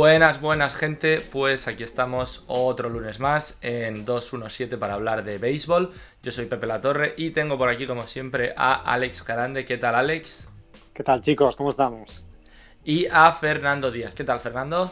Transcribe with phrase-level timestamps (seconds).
[0.00, 5.90] Buenas, buenas gente, pues aquí estamos otro lunes más en 217 para hablar de béisbol.
[6.22, 9.64] Yo soy Pepe La Torre y tengo por aquí como siempre a Alex Carande.
[9.64, 10.48] ¿Qué tal Alex?
[10.94, 11.56] ¿Qué tal chicos?
[11.56, 12.24] ¿Cómo estamos?
[12.84, 14.14] Y a Fernando Díaz.
[14.14, 14.88] ¿Qué tal Fernando?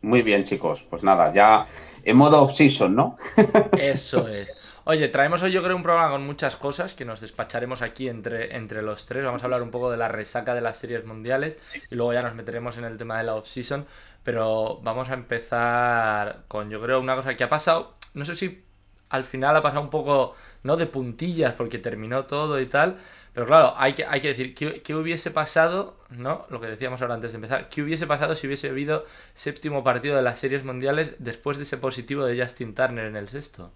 [0.00, 1.66] Muy bien chicos, pues nada, ya
[2.02, 3.18] en modo off-season, ¿no?
[3.78, 4.56] Eso es.
[4.84, 8.56] Oye, traemos hoy yo creo un programa con muchas cosas que nos despacharemos aquí entre,
[8.56, 9.24] entre los tres.
[9.24, 11.56] Vamos a hablar un poco de la resaca de las series mundiales
[11.88, 13.86] y luego ya nos meteremos en el tema de la off-season.
[14.24, 17.94] Pero vamos a empezar con yo creo una cosa que ha pasado.
[18.14, 18.64] No sé si
[19.10, 22.98] al final ha pasado un poco, no de puntillas porque terminó todo y tal.
[23.34, 26.44] Pero claro, hay que, hay que decir, ¿qué, hubiese pasado, no?
[26.50, 30.16] Lo que decíamos ahora antes de empezar, ¿qué hubiese pasado si hubiese habido séptimo partido
[30.16, 33.70] de las series mundiales después de ese positivo de Justin Turner en el sexto?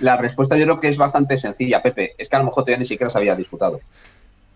[0.00, 2.14] La respuesta yo creo que es bastante sencilla, Pepe.
[2.18, 3.80] Es que a lo mejor todavía ni siquiera se había disputado.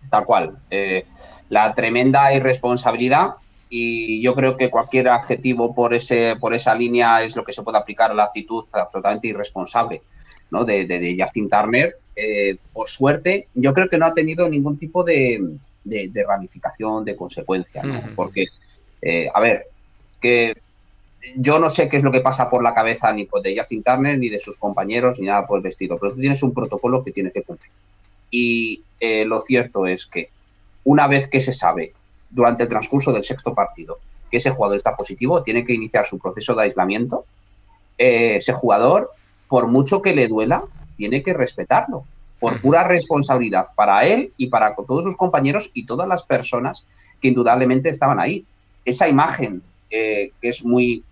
[0.09, 0.57] Tal cual.
[0.69, 1.05] Eh,
[1.49, 3.35] la tremenda irresponsabilidad
[3.73, 7.63] y yo creo que cualquier adjetivo por ese por esa línea es lo que se
[7.63, 10.01] puede aplicar a la actitud absolutamente irresponsable
[10.51, 10.65] ¿no?
[10.65, 11.95] de, Justin Turner.
[12.13, 15.41] Eh, por suerte, yo creo que no ha tenido ningún tipo de,
[16.27, 17.81] ramificación, de consecuencia,
[18.13, 18.47] porque,
[19.01, 19.67] eh, a ver,
[20.19, 20.57] que
[21.37, 24.19] yo no sé qué es lo que pasa por la cabeza ni de Justin Turner,
[24.19, 27.11] ni de sus compañeros, ni nada por el vestido, pero tú tienes un protocolo que
[27.11, 27.71] tienes que cumplir.
[28.29, 30.29] Y eh, lo cierto es que
[30.83, 31.93] una vez que se sabe
[32.31, 33.99] durante el transcurso del sexto partido
[34.31, 37.25] que ese jugador está positivo, tiene que iniciar su proceso de aislamiento.
[37.97, 39.11] Eh, ese jugador,
[39.49, 40.63] por mucho que le duela,
[40.95, 42.05] tiene que respetarlo,
[42.39, 46.87] por pura responsabilidad para él y para todos sus compañeros y todas las personas
[47.19, 48.45] que indudablemente estaban ahí.
[48.85, 51.03] Esa imagen eh, que es muy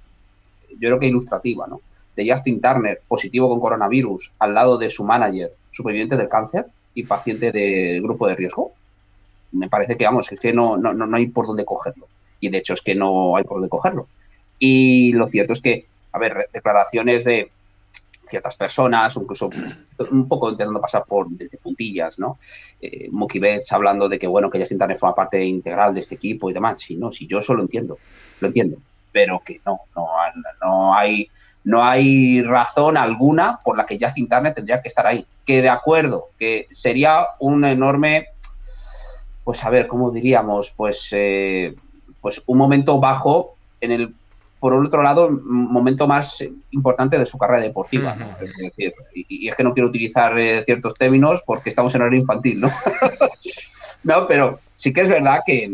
[0.72, 1.82] yo creo que ilustrativa, ¿no?
[2.16, 7.04] De Justin Turner, positivo con coronavirus, al lado de su manager, superviviente del cáncer y
[7.04, 8.72] paciente de grupo de riesgo.
[9.52, 12.08] Me parece que, vamos, es que no, no, no hay por dónde cogerlo.
[12.40, 14.08] Y de hecho es que no hay por dónde cogerlo.
[14.58, 17.52] Y lo cierto es que, a ver, declaraciones de
[18.28, 19.50] ciertas personas, incluso
[20.12, 22.38] un poco intentando pasar por desde puntillas, ¿no?
[22.80, 26.16] Eh, Mookie Betts hablando de que, bueno, que Justin Turner forma parte integral de este
[26.16, 26.80] equipo y demás.
[26.80, 27.98] Sí, no, sí, yo eso lo entiendo,
[28.40, 28.78] lo entiendo
[29.12, 30.08] pero que no, no,
[30.62, 31.30] no hay
[31.64, 35.26] no hay razón alguna por la que Justin Turner tendría que estar ahí.
[35.46, 38.28] Que de acuerdo, que sería un enorme,
[39.50, 40.72] pues a ver, ¿cómo diríamos?
[40.78, 41.74] Pues, eh,
[42.22, 44.14] pues un momento bajo en el,
[44.60, 48.16] por otro lado, un momento más importante de su carrera deportiva.
[48.40, 52.20] Es decir, y, es que no quiero utilizar eh, ciertos términos porque estamos en horario
[52.20, 52.70] infantil, ¿no?
[54.04, 55.68] no, pero sí que es verdad que,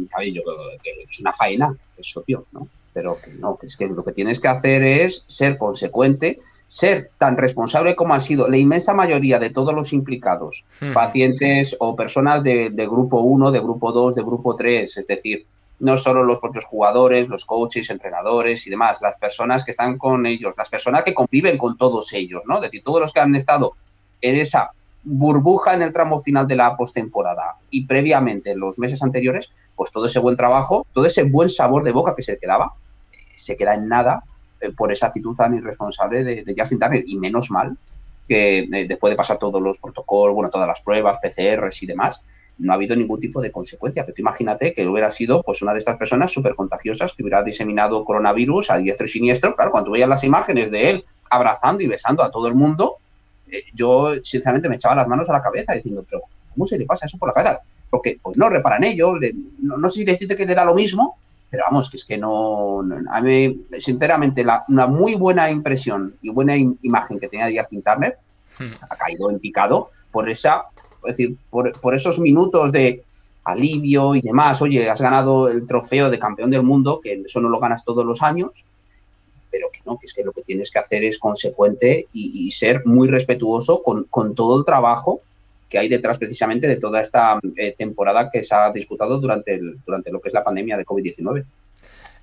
[0.82, 2.70] que es una faena, es obvio, ¿no?
[2.94, 7.12] pero que no, que es que lo que tienes que hacer es ser consecuente, ser
[7.18, 10.94] tan responsable como ha sido la inmensa mayoría de todos los implicados, hmm.
[10.94, 15.46] pacientes o personas de, grupo 1, de grupo 2, de grupo 3, es decir,
[15.80, 20.26] no solo los propios jugadores, los coaches, entrenadores y demás, las personas que están con
[20.26, 22.56] ellos, las personas que conviven con todos ellos, ¿no?
[22.56, 23.74] Es decir, todos los que han estado
[24.22, 24.72] en esa
[25.04, 29.92] burbuja en el tramo final de la postemporada y previamente en los meses anteriores, pues
[29.92, 32.74] todo ese buen trabajo, todo ese buen sabor de boca que se quedaba,
[33.36, 34.35] se queda en nada eh,
[34.72, 37.04] por esa actitud tan irresponsable de, Justin Turner.
[37.06, 37.78] Y menos mal
[38.28, 42.22] que eh, después de pasar todos los protocolos, bueno, todas las pruebas, PCRs y demás,
[42.58, 44.04] no ha habido ningún tipo de consecuencia.
[44.04, 47.44] Pero tú imagínate que hubiera sido pues una de estas personas súper contagiosas que hubiera
[47.44, 49.56] diseminado coronavirus a diestro y siniestro.
[49.56, 52.98] Claro, cuando veías las imágenes de él abrazando y besando a todo el mundo,
[53.52, 56.22] eh, yo sinceramente me echaba las manos a la cabeza diciendo, pero
[56.54, 57.60] ¿cómo se le pasa eso por la cabeza?
[57.90, 59.14] Porque pues no reparan ello,
[59.60, 61.16] no, no, sé si decirte que le da lo mismo,
[61.56, 66.30] pero vamos, que es que no, a mí, sinceramente, la, una muy buena impresión y
[66.30, 68.18] buena imagen que tenía de Justin Turner
[68.60, 68.74] hmm.
[68.90, 70.66] ha caído en picado por esa,
[71.06, 73.04] es decir, por, esos minutos de
[73.46, 74.62] alivio y demás.
[74.62, 78.06] Oye, has ganado el trofeo de campeón del mundo, que eso no lo ganas todos
[78.06, 78.52] los años,
[79.50, 82.86] pero que no, que es que lo que tienes que hacer es consecuente y, ser
[82.86, 85.22] muy respetuoso con, con todo el trabajo
[85.76, 89.76] que hay detrás precisamente de toda esta eh, temporada que se ha disputado durante, el,
[89.86, 91.44] durante lo que es la pandemia de COVID-19.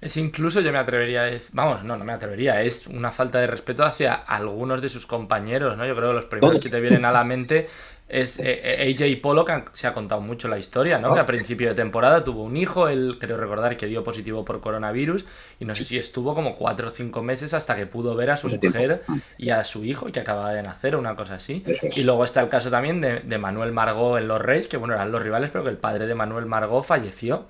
[0.00, 3.84] Es incluso, yo me atrevería, vamos, no, no me atrevería, es una falta de respeto
[3.84, 5.86] hacia algunos de sus compañeros, ¿no?
[5.86, 7.66] Yo creo que los primeros que te vienen a la mente
[8.08, 11.14] es eh, eh, AJ Polo, que se ha contado mucho la historia, ¿no?
[11.14, 14.60] Que a principio de temporada tuvo un hijo, él creo recordar que dio positivo por
[14.60, 15.24] coronavirus
[15.58, 18.36] y no sé si estuvo como cuatro o cinco meses hasta que pudo ver a
[18.36, 19.02] su mujer
[19.38, 21.64] y a su hijo que acababa de nacer, una cosa así.
[21.94, 24.94] Y luego está el caso también de, de Manuel Margot en los Reyes, que bueno,
[24.94, 27.46] eran los rivales, pero que el padre de Manuel Margot falleció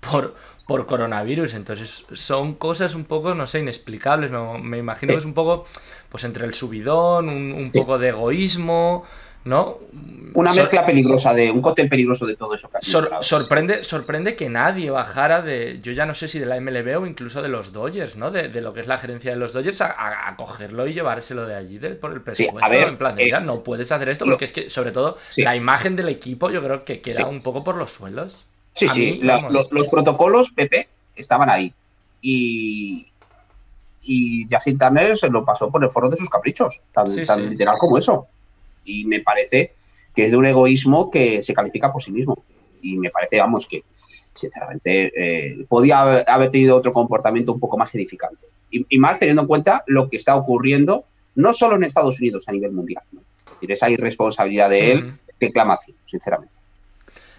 [0.00, 0.34] por,
[0.66, 1.54] por coronavirus.
[1.54, 4.30] Entonces son cosas un poco, no sé, inexplicables.
[4.30, 5.66] Me, imagino que es un poco,
[6.08, 9.04] pues entre el subidón, un, poco de egoísmo,
[9.46, 9.78] ¿no?
[10.34, 12.68] Una mezcla peligrosa de un cóctel peligroso de todo eso.
[13.20, 17.06] sorprende, sorprende que nadie bajara de, yo ya no sé si de la MLB o
[17.06, 18.30] incluso de los Dodgers, ¿no?
[18.30, 21.78] De, lo que es la gerencia de los Dodgers a, cogerlo y llevárselo de allí
[21.78, 22.70] por el presupuesto.
[22.70, 25.56] en plan de, mira, eh, no puedes hacer esto porque es que, sobre todo, la
[25.56, 28.44] imagen del equipo yo creo que queda un poco por los suelos.
[28.74, 31.72] Sí, sí, los protocolos, Pepe, estaban ahí.
[32.20, 33.06] Y,
[34.02, 37.78] y Justin Turner se lo pasó por el foro de sus caprichos, tan, tan literal
[37.78, 38.28] como eso
[38.86, 39.72] y me parece
[40.14, 42.44] que es de un egoísmo que se califica por sí mismo.
[42.80, 43.84] Y me parece, vamos, que
[44.34, 48.46] sinceramente eh, podía haber, tenido otro comportamiento un poco más edificante.
[48.70, 51.04] Y, más teniendo en cuenta lo que está ocurriendo,
[51.34, 53.02] no solo en Estados Unidos, a nivel mundial.
[53.12, 56.54] Es decir, esa irresponsabilidad de él que clama sinceramente.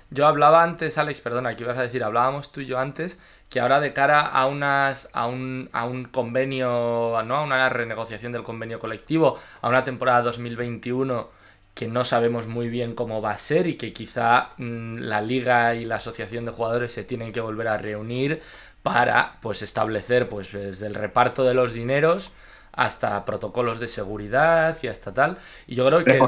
[0.10, 2.04] Yo hablaba antes, Alex, perdona, ¿qué ibas a decir?
[2.04, 3.18] Hablábamos tú y yo antes
[3.50, 7.36] que ahora de cara a unas a un, a un convenio, ¿no?
[7.36, 11.37] A una renegociación del convenio colectivo, a una temporada 2021
[11.78, 15.76] que no sabemos muy bien cómo va a ser y que quizá mm, la liga
[15.76, 18.42] y la asociación de jugadores se tienen que volver a reunir
[18.82, 22.32] para pues establecer pues desde el reparto de los dineros
[22.72, 25.38] hasta protocolos de seguridad y hasta tal.
[25.68, 26.20] Y yo creo que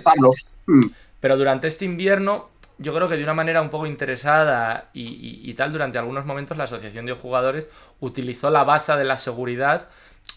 [0.68, 0.82] mm.
[1.20, 5.54] Pero durante este invierno yo creo que de una manera un poco interesada y, y,
[5.56, 7.68] tal, durante algunos momentos la Asociación de Jugadores
[8.00, 9.90] utilizó la baza de la seguridad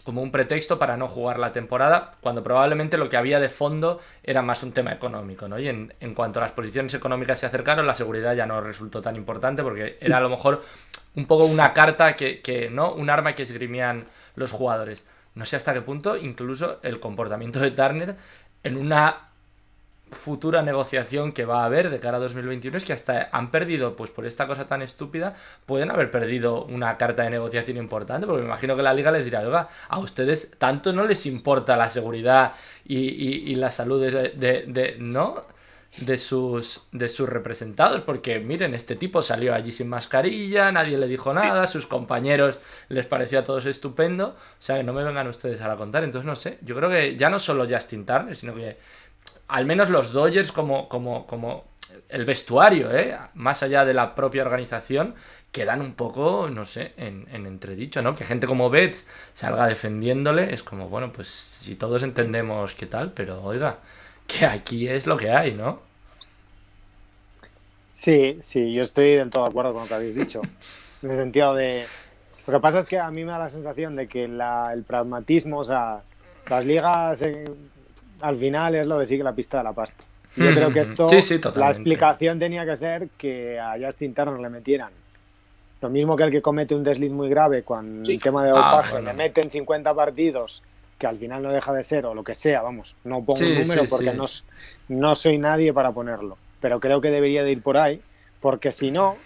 [0.03, 3.99] como un pretexto para no jugar la temporada, cuando probablemente lo que había de fondo
[4.23, 5.57] era más un tema económico, ¿no?
[5.59, 9.15] Y en, cuanto a las posiciones económicas se acercaron, la seguridad ya no resultó tan
[9.15, 10.61] importante porque era a lo mejor
[11.15, 12.93] un poco una carta que, que ¿no?
[12.93, 14.05] Un arma que esgrimían
[14.35, 15.05] los jugadores.
[15.35, 18.15] No sé hasta qué punto incluso el comportamiento de Turner
[18.63, 19.29] en una
[20.13, 23.95] futura negociación que va a haber de cara a 2021 es que hasta han perdido,
[23.95, 28.41] pues por esta cosa tan estúpida, pueden haber perdido una carta de negociación importante, porque
[28.41, 31.89] me imagino que la liga les dirá, oiga, a ustedes tanto no les importa la
[31.89, 32.53] seguridad
[32.85, 35.45] y, la salud de, ¿no?
[35.97, 41.07] De sus, de sus representados, porque miren, este tipo salió allí sin mascarilla, nadie le
[41.07, 42.59] dijo nada, sus compañeros
[42.89, 46.25] les pareció a todos estupendo, o sea, que no me vengan ustedes a contar, entonces
[46.25, 48.79] no sé, yo creo que ya no solo Justin Turner, sino que
[49.47, 51.65] al menos los Dodgers como, como, como
[52.09, 53.17] el vestuario, ¿eh?
[53.35, 55.15] más allá de la propia organización,
[55.51, 58.15] quedan un poco, no sé, en, entredicho, ¿no?
[58.15, 63.11] Que gente como Betts salga defendiéndole, es como, bueno, pues si todos entendemos qué tal,
[63.11, 63.77] pero oiga,
[64.27, 65.81] que aquí es lo que hay, ¿no?
[67.87, 70.41] Sí, sí, yo estoy del todo de acuerdo con lo que habéis dicho.
[71.03, 71.85] En el sentido de.
[72.47, 75.57] Lo que pasa es que a mí me da la sensación de que el pragmatismo,
[75.59, 76.01] o sea,
[76.49, 77.21] las ligas
[78.23, 80.03] al final es lo de sigue la pista de la pasta.
[80.35, 81.07] Yo creo que esto,
[81.55, 84.91] la explicación tenía que ser que a Justin Turner le metieran.
[85.81, 88.53] Lo mismo que el que comete un desliz muy grave con el tema de ah,
[88.53, 90.63] dopaje, le meten 50 partidos
[90.97, 93.59] que al final no deja de ser o lo que sea, vamos, no pongo un
[93.59, 94.25] número porque no,
[94.87, 98.01] no soy nadie para ponerlo, pero creo que debería de ir por ahí,
[98.39, 99.17] porque si no,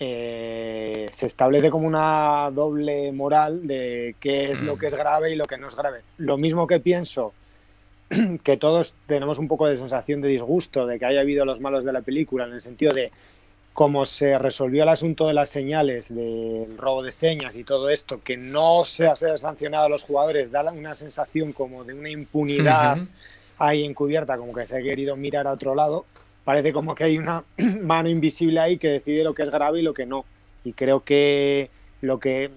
[0.00, 4.78] eh, se establece como una doble moral de qué es lo mm.
[4.78, 6.00] que es grave y lo que no es grave.
[6.16, 7.34] Lo mismo que pienso
[8.42, 11.84] que todos tenemos un poco de sensación de disgusto de que haya habido los malos
[11.84, 13.12] de la película, en el sentido de
[13.72, 18.22] cómo se resolvió el asunto de las señales, del robo de señas y todo esto,
[18.22, 22.98] que no se ha sancionado a los jugadores, da una sensación como de una impunidad
[23.58, 26.06] ahí encubierta, como que se ha querido mirar a otro lado.
[26.44, 27.42] Parece como que hay una
[27.82, 30.24] mano invisible ahí que decide lo que es grave y lo que no.
[30.62, 31.68] Y creo que
[32.00, 32.50] lo que,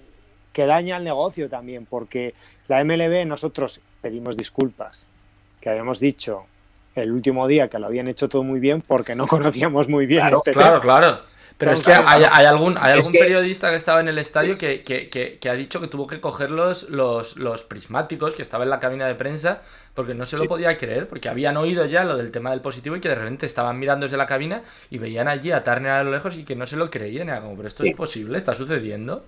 [0.52, 2.34] que daña el negocio también, porque
[2.68, 5.10] la MLB nosotros pedimos disculpas,
[5.60, 6.44] que habíamos dicho
[6.94, 10.20] el último día que lo habían hecho todo muy bien porque no conocíamos muy bien
[10.20, 11.20] claro, este claro, Claro,
[11.56, 15.08] Pero es que hay, algún, hay algún periodista que estaba en el estadio que, que,
[15.08, 19.06] que, ha dicho que tuvo que coger los, los, prismáticos que estaba en la cabina
[19.06, 19.62] de prensa
[19.94, 22.94] porque no se lo podía creer, porque habían oído ya lo del tema del positivo
[22.94, 26.04] y que de repente estaban mirando desde la cabina y veían allí a Turner a
[26.04, 27.28] lo lejos y que no se lo creían.
[27.28, 29.24] Era como, pero esto es posible, está sucediendo.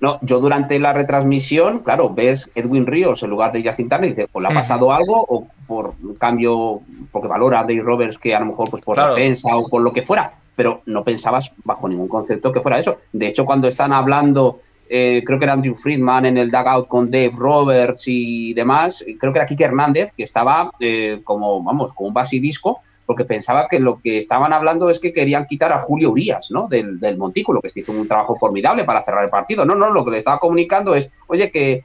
[0.00, 4.12] No, yo durante la retransmisión, claro, ves Edwin Ríos en lugar de Justin Turner y
[4.12, 8.34] dices, pues le ha pasado algo o por cambio, porque valora a Dave Roberts que
[8.34, 11.88] a lo mejor pues por defensa o por lo que fuera, pero no pensabas bajo
[11.88, 12.98] ningún concepto que fuera eso.
[13.12, 17.10] De hecho, cuando están hablando, eh, creo que era Andrew Friedman en el dugout con
[17.10, 22.08] Dave Roberts y demás, creo que era Kike Hernández, que estaba eh, como, vamos, como
[22.08, 26.10] un basilisco, porque pensaba que lo que estaban hablando es que querían quitar a Julio
[26.10, 26.68] Urias, ¿no?
[26.68, 29.64] Del, Montículo, que se hizo un trabajo formidable para cerrar el partido.
[29.64, 31.84] No, no, lo que le estaba comunicando es, oye, que eh,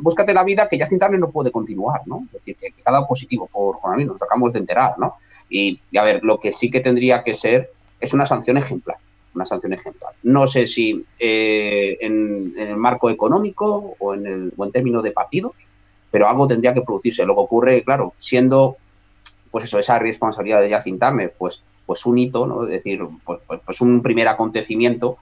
[0.00, 2.22] búscate la vida que Justin Turner no puede continuar, ¿no?
[2.26, 5.16] Es decir, que, que ha positivo por coronavirus, nos acabamos de enterar, ¿no?
[5.50, 8.96] Y, a ver, lo que sí que tendría que ser es una sanción ejemplar,
[9.34, 10.12] una sanción ejemplar.
[10.22, 15.12] No sé si eh, en, el marco económico o en, el, o en términos de
[15.12, 15.52] partidos,
[16.10, 17.24] pero algo tendría que producirse.
[17.24, 18.76] Lo que ocurre, claro, siendo
[19.50, 22.64] pues eso, esa responsabilidad de Justin Turner, pues, pues un hito, ¿no?
[22.64, 25.18] Es decir, pues, pues, pues un primer acontecimiento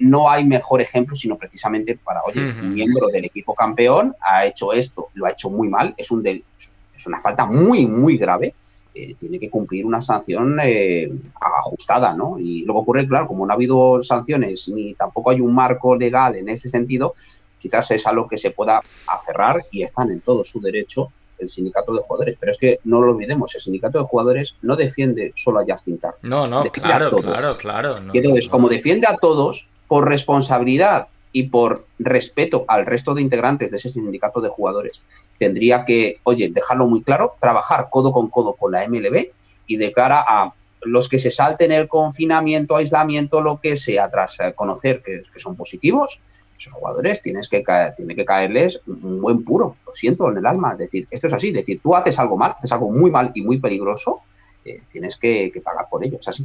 [0.00, 4.72] no hay mejor ejemplo sino precisamente para, oye, un miembro del equipo campeón ha hecho
[4.72, 8.54] esto, lo ha hecho muy mal, es, un es una falta muy, muy grave,
[9.00, 11.08] eh, tiene que cumplir una sanción eh,
[11.40, 12.36] ajustada, ¿no?
[12.36, 15.94] Y lo que ocurre, claro, como no ha habido sanciones ni tampoco hay un marco
[15.94, 17.14] legal en ese sentido,
[17.60, 21.94] quizás es algo que se pueda aferrar y están en todo su derecho el sindicato
[21.94, 22.36] de jugadores.
[22.40, 26.00] Pero es que no lo olvidemos, el sindicato de jugadores no defiende solo a Justin.
[26.22, 27.96] No, no, claro, claro, claro.
[28.12, 33.70] y entonces, como defiende a todos, por responsabilidad y por respeto al resto de integrantes
[33.70, 35.00] de ese sindicato de jugadores,
[35.38, 39.28] tendría que, oye, dejarlo muy claro, trabajar codo con codo con la MLB
[39.66, 44.36] y de cara a los que se salten el confinamiento, aislamiento, lo que sea, tras
[44.54, 46.20] conocer que, son positivos,
[46.56, 47.62] esos jugadores tienes que
[47.96, 51.32] tiene que caerles un buen puro, lo siento en el alma, es decir, esto es
[51.32, 54.22] así, es decir, tú haces algo mal, haces algo muy mal y muy peligroso,
[54.64, 56.44] eh, tienes que, que pagar por ello, es así.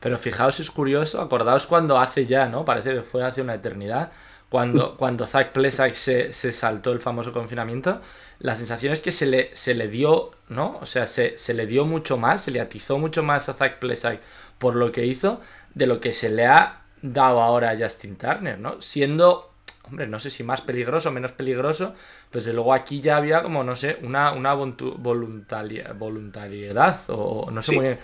[0.00, 2.64] Pero fijaos, es curioso, acordaos cuando hace ya, ¿no?
[2.64, 4.12] Parece que fue hace una eternidad,
[4.48, 8.00] cuando, cuando Zach Plesak se, se, saltó el famoso confinamiento,
[8.38, 10.78] la sensación es que se le, se le dio, ¿no?
[10.80, 13.78] O sea, se, se, le dio mucho más, se le atizó mucho más a Zach
[13.78, 14.20] Plesak
[14.58, 15.40] por lo que hizo,
[15.74, 18.82] de lo que se le ha dado ahora a Justin Turner, ¿no?
[18.82, 19.52] Siendo,
[19.84, 21.94] hombre, no sé si más peligroso o menos peligroso,
[22.30, 27.72] pues de luego aquí ya había como, no sé, una, una voluntariedad, o no sé
[27.72, 27.98] muy bien.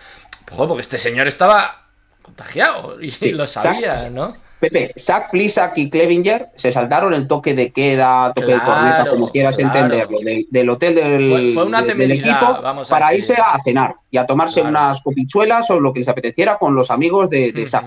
[0.56, 1.83] porque este señor estaba
[2.24, 4.34] contagiado y lo sabía, ¿no?
[4.58, 9.30] Pepe, Zach Plisak y Clevinger se saltaron el toque de queda, toque de corneta, como
[9.30, 15.70] quieras entenderlo, del, hotel del, equipo para irse a cenar y a tomarse unas copichuelas
[15.70, 17.84] o lo que les apeteciera con los amigos de, de Zach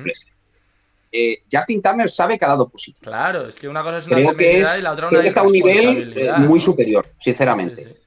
[1.11, 3.09] eh, Justin Turner sabe que ha dado positivo.
[3.09, 5.53] Claro, es que una cosa es una temeridad y la otra una está a un
[5.53, 7.97] nivel eh, muy superior, sinceramente.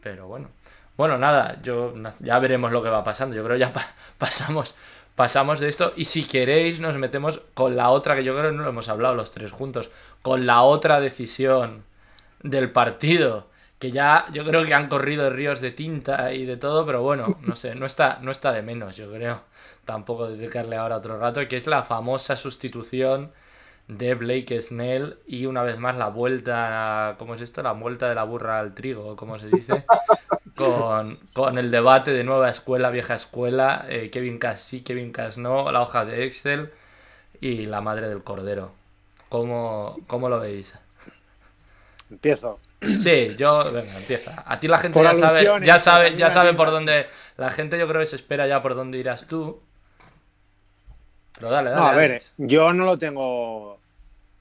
[0.00, 0.48] Pero bueno.
[0.96, 3.34] Bueno, nada, yo ya veremos lo que va pasando.
[3.36, 3.72] Yo creo ya
[4.18, 4.74] pasamos
[5.22, 8.56] pasamos de esto y si queréis nos metemos con la otra, que yo creo que
[8.56, 9.88] no lo hemos hablado los tres juntos,
[10.20, 11.84] con la otra decisión
[12.42, 13.46] del partido,
[13.78, 17.38] que ya yo creo que han corrido ríos de tinta y de todo, pero bueno,
[17.42, 19.42] no sé, no está, no está de menos, yo creo,
[19.84, 23.30] tampoco dedicarle ahora otro rato, que es la famosa sustitución
[23.86, 27.62] de Blake Snell y una vez más la vuelta, ¿cómo es esto?
[27.62, 29.84] La vuelta de la burra al trigo, ¿cómo se dice?
[30.62, 35.70] Con, el debate de nueva escuela, vieja escuela, eh, Kevin Cass sí, Kevin Cass no,
[35.70, 36.70] la hoja de Excel
[37.40, 38.72] y la madre del cordero.
[39.28, 40.74] ¿Cómo, cómo lo veis?
[42.10, 42.60] Empiezo.
[42.80, 44.42] Sí, yo, venga, empieza.
[44.44, 47.06] A ti la gente ya sabe, ya sabe, ya sabe por dónde.
[47.36, 49.60] La gente yo creo que se espera ya por dónde irás tú.
[51.34, 51.80] Pero dale, dale.
[51.80, 53.78] No, a ver, yo no lo tengo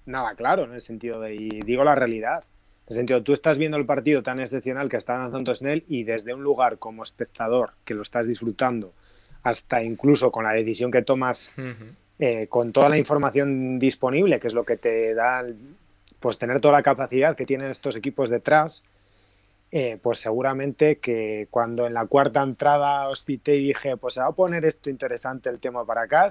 [0.05, 1.35] nada claro en el sentido de.
[1.35, 2.43] Y digo la realidad
[2.87, 6.33] el sentido, tú estás viendo el partido tan excepcional que está lanzando Snell y desde
[6.33, 8.93] un lugar como espectador que lo estás disfrutando,
[9.43, 11.53] hasta incluso con la decisión que tomas,
[12.19, 15.45] eh, con toda la información disponible, que es lo que te da,
[16.19, 18.83] pues tener toda la capacidad que tienen estos equipos detrás,
[19.71, 24.19] eh, pues seguramente que cuando en la cuarta entrada os cité y dije, pues se
[24.19, 26.27] va a poner esto interesante el tema para acá,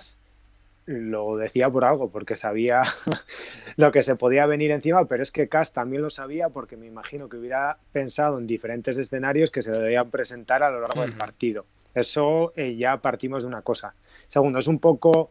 [0.91, 2.83] lo decía por algo, porque sabía
[3.77, 6.87] lo que se podía venir encima, pero es que Cass también lo sabía porque me
[6.87, 11.13] imagino que hubiera pensado en diferentes escenarios que se debían presentar a lo largo del
[11.13, 11.65] partido.
[11.95, 13.95] Eso eh, ya partimos de una cosa.
[14.27, 15.31] Segundo, es un poco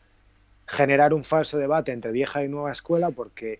[0.65, 3.59] generar un falso debate entre vieja y nueva escuela, porque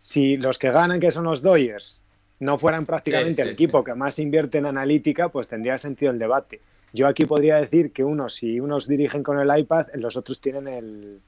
[0.00, 2.02] si los que ganan, que son los Doyers,
[2.40, 6.60] no fueran prácticamente el equipo que más invierte en analítica, pues tendría sentido el debate.
[6.92, 10.68] Yo aquí podría decir que unos, si unos dirigen con el iPad, los otros tienen
[10.68, 11.20] el,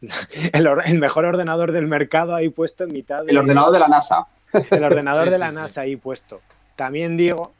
[0.52, 3.28] el, mejor ordenador del mercado ahí puesto en mitad.
[3.28, 4.26] El ordenador de la NASA.
[4.70, 6.40] El ordenador de la NASA ahí puesto.
[6.76, 7.52] También digo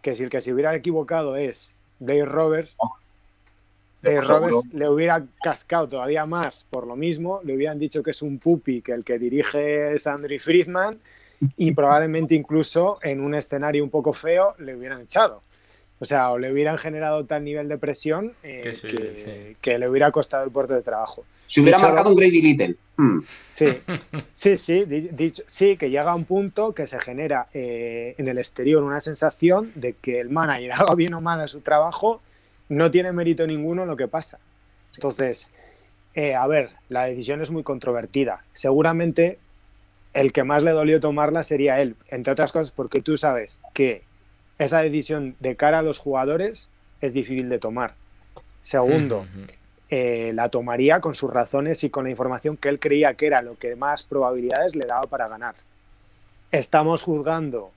[0.00, 2.96] que si el que se hubiera equivocado es Dave Roberts, oh,
[4.02, 8.20] Dave Roberts le hubiera cascado todavía más por lo mismo, le hubieran dicho que es
[8.22, 10.98] un pupi, que el que dirige es Andrew Friedman
[11.56, 15.42] y probablemente incluso en un escenario un poco feo le hubieran echado.
[16.02, 20.42] O sea, o le hubieran generado tal nivel de presión eh, que, le hubiera costado
[20.42, 21.24] el puerto de trabajo.
[21.46, 22.74] Si hubiera marcado un Grady Little.
[22.96, 23.20] Hmm.
[23.46, 23.68] Sí,
[24.32, 28.38] sí, sí, dicho, sí, que llega a un punto que se genera eh, en el
[28.38, 32.20] exterior una sensación de que el manager haga bien o mal a su trabajo,
[32.68, 34.40] no tiene mérito ninguno en lo que pasa.
[34.96, 35.52] Entonces,
[36.14, 38.42] eh, a ver, la decisión es muy controvertida.
[38.54, 39.38] Seguramente
[40.14, 44.02] el que más le dolió tomarla sería él, entre otras cosas porque tú sabes que
[44.58, 47.94] esa decisión de cara a los jugadores es difícil de tomar.
[48.60, 49.26] Segundo,
[49.88, 53.42] eh, la tomaría con sus razones y con la información que él creía que era
[53.42, 55.54] lo que más probabilidades le daba para ganar.
[56.50, 57.72] Estamos juzgando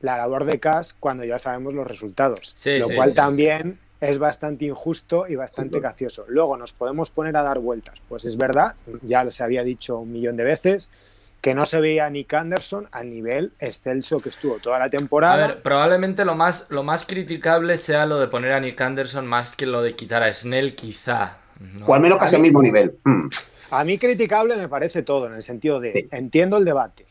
[0.00, 2.54] la labor de Cash cuando ya sabemos los resultados.
[2.64, 6.24] lo cual también es bastante injusto y bastante gracioso.
[6.28, 8.00] Luego nos podemos poner a dar vueltas.
[8.08, 10.90] Pues es verdad, ya se había dicho un millón de veces,
[11.40, 15.44] que no se veía a Nick Anderson al nivel excelso que estuvo toda la temporada.
[15.44, 19.26] A ver, probablemente lo más, lo más criticable sea lo de poner a Nick Anderson
[19.26, 21.38] más que lo de quitar a Snell, quizá.
[21.86, 22.96] O al menos casi al mismo nivel.
[23.04, 23.28] Hmm.
[23.70, 27.06] A mí criticable me parece todo, en el sentido de entiendo el debate.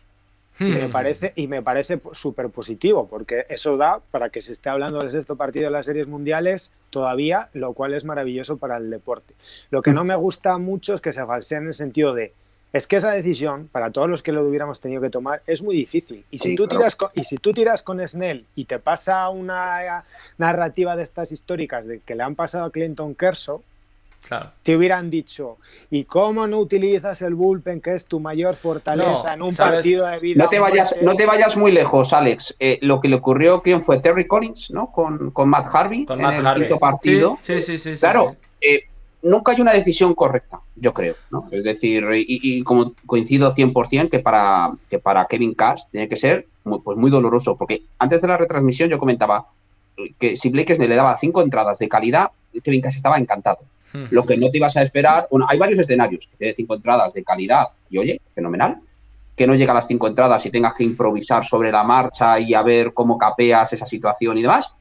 [0.60, 0.92] Y me hmm.
[0.92, 5.12] parece, y me parece súper positivo, porque eso da para que se esté hablando del
[5.12, 9.36] sexto partido de las series mundiales todavía, lo cual es maravilloso para el deporte.
[9.70, 12.34] Lo que no me gusta mucho es que se falsea en el sentido de
[12.74, 15.76] es que esa decisión, para todos los que lo hubiéramos tenido que tomar, es muy
[15.76, 16.26] difícil.
[16.32, 20.04] Y si, tú, tiras con, y si tú tiras con Snell y te pasa una
[20.38, 23.62] narrativa de estas históricas de que le han pasado a Clinton Kershaw,
[24.64, 25.58] te hubieran dicho,
[25.90, 30.20] ¿y cómo no utilizas el bullpen, que es tu mayor fortaleza en un partido de
[30.20, 30.44] vida?
[30.44, 32.56] No te, vayas, no te vayas muy lejos, Alex.
[32.60, 34.00] Eh, lo que le ocurrió, ¿quién fue?
[34.00, 34.92] Terry Collins, ¿no?
[34.92, 37.38] Con, Matt Harvey en el quinto partido.
[37.40, 37.96] Sí, sí, sí.
[37.96, 38.88] claro, eh,
[39.22, 41.16] nunca hay una decisión correcta, yo creo.
[41.32, 41.48] ¿no?
[41.52, 46.48] Es decir, y, como coincido 100% que para, que para Kevin Cash tiene que ser
[46.64, 49.48] muy, pues muy doloroso, porque antes de la retransmisión yo comentaba
[50.20, 52.30] que si Blake le daba cinco entradas de calidad,
[52.64, 53.60] Kevin Cash estaba encantado.
[54.12, 56.76] Lo que no te ibas a esperar, bueno, hay varios escenarios, que te dé cinco
[56.76, 58.80] entradas de calidad y oye, fenomenal,
[59.36, 62.54] que no llega a las cinco entradas y tengas que improvisar sobre la marcha y
[62.54, 64.72] a ver cómo capeas esa situación y demás,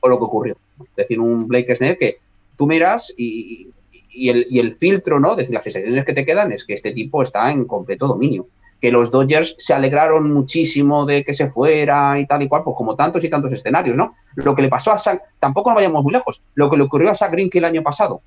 [0.00, 0.56] o lo que ocurrió.
[0.80, 2.18] Es decir, un Blake Snell que
[2.56, 3.68] tú miras y,
[4.12, 5.34] el, y el filtro, ¿no?
[5.34, 8.46] Decir, las sensaciones que te quedan es que este tipo está en completo dominio
[8.82, 12.76] que los Dodgers se alegraron muchísimo de que se fuera y tal y cual, pues
[12.76, 14.12] como tantos y tantos escenarios, ¿no?
[14.34, 17.08] Lo que le pasó a Zach, tampoco nos vayamos muy lejos, lo que le ocurrió
[17.12, 18.22] a Zach Greinke el año pasado.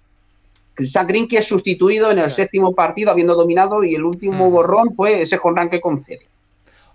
[0.82, 5.22] Zach Greinke es sustituido en el séptimo partido habiendo dominado y el último borrón fue
[5.22, 6.25] ese home que concede.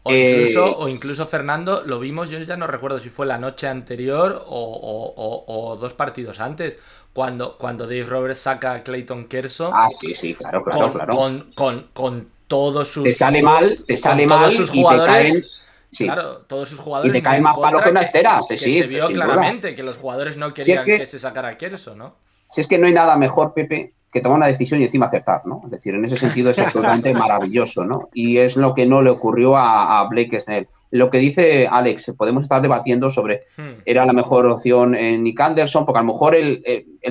[0.03, 3.39] O incluso, eh, o incluso, Fernando, lo vimos, yo ya no recuerdo si fue la
[3.39, 6.79] noche anterior o, dos partidos antes,
[7.13, 9.71] cuando, cuando Dave Roberts saca a Clayton Kershaw.
[9.75, 11.15] Ah, sí, sí, claro, claro, claro.
[11.15, 13.05] Con, con, con todos sus.
[13.05, 16.15] Te sale mal, te sale mal sus jugadores, y te caen.
[16.15, 17.11] Claro, todos sus jugadores.
[17.11, 18.43] Y te caen más palo que una estera.
[18.43, 22.17] Sí, se vio claramente que los jugadores no querían que, se sacara Kerso, ¿no?
[22.49, 25.43] Si es que no hay nada mejor, Pepe, que tomar una decisión y encima acertar,
[25.47, 25.63] ¿no?
[25.65, 28.09] Es decir, en ese sentido es absolutamente maravilloso, ¿no?
[28.13, 32.15] Y es lo que no le ocurrió a, a Blake Snell lo que dice Alex,
[32.19, 33.83] podemos estar debatiendo sobre hmm.
[33.85, 36.63] era la mejor opción en Nick Anderson, porque a lo mejor el,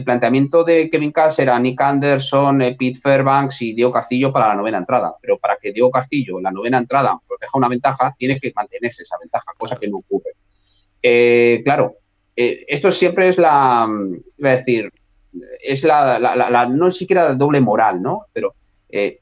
[0.04, 4.56] planteamiento de Kevin Cash era Nick Anderson, eh, Pete Fairbanks y Diego Castillo para la
[4.56, 5.16] novena entrada.
[5.22, 9.04] Pero para que Diego Castillo, en la novena entrada, proteja una ventaja, tiene que mantenerse
[9.04, 10.32] esa ventaja, cosa que no ocurre.
[11.02, 11.96] Eh, claro,
[12.36, 13.88] eh, esto siempre es la,
[14.38, 14.92] iba a decir,
[15.62, 18.26] es la, la, no siquiera doble moral, ¿no?
[18.34, 18.56] Pero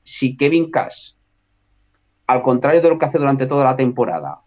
[0.03, 1.11] si Kevin Cash,
[2.27, 4.41] al contrario de lo que hace durante toda la temporada,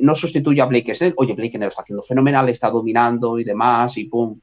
[0.00, 1.14] no sustituye a Blake Snell.
[1.16, 4.38] Oye, Blake Snell está haciendo fenomenal, está dominando y demás, y pum.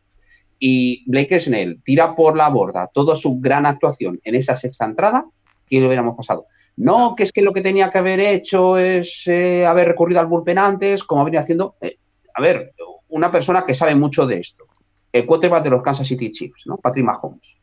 [0.59, 5.25] Y Blake Snell tira por la borda toda su gran actuación en esa sexta entrada,
[5.67, 6.45] ¿qué le hubiéramos pasado?
[6.77, 10.27] No, que es que lo que tenía que haber hecho es eh, haber recurrido al
[10.27, 11.75] bullpen antes, como ha venido haciendo.
[11.81, 11.97] Eh,
[12.33, 12.73] a ver,
[13.09, 14.65] una persona que sabe mucho de esto,
[15.11, 16.77] el quarterback de los Kansas City Chiefs, ¿no?
[16.77, 17.57] Patrick Mahomes,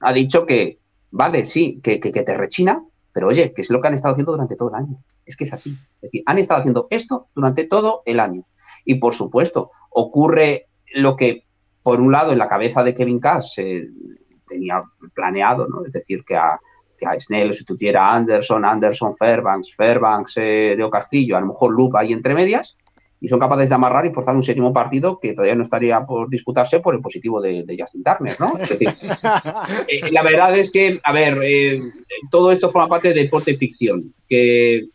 [0.00, 0.78] ha dicho que,
[1.10, 4.32] vale, sí, que, que te rechina, pero oye, que es lo que han estado haciendo
[4.32, 5.02] durante todo el año.
[5.24, 5.70] Es que es así.
[5.70, 8.44] Es decir, han estado haciendo esto durante todo el año.
[8.84, 11.44] Y por supuesto, ocurre lo que,
[11.82, 13.88] por un lado, en la cabeza de Kevin Cash se
[14.46, 14.82] tenía
[15.14, 15.84] planeado, ¿no?
[15.84, 16.60] Es decir, que a,
[16.96, 21.72] que a Snell sustituyera a Anderson, Anderson, Fairbanks, Fairbanks, eh, Deo Castillo, a lo mejor
[21.72, 22.76] Lupa ahí entre medias,
[23.26, 26.30] y son capaces de amarrar y forzar un séptimo partido que todavía no estaría por
[26.30, 28.56] disputarse por el positivo de, Justin Turner, ¿no?
[28.56, 28.88] Es decir,
[29.88, 31.80] eh, la verdad es que, a ver, eh,
[32.30, 34.86] todo esto forma parte de deporte ficción, que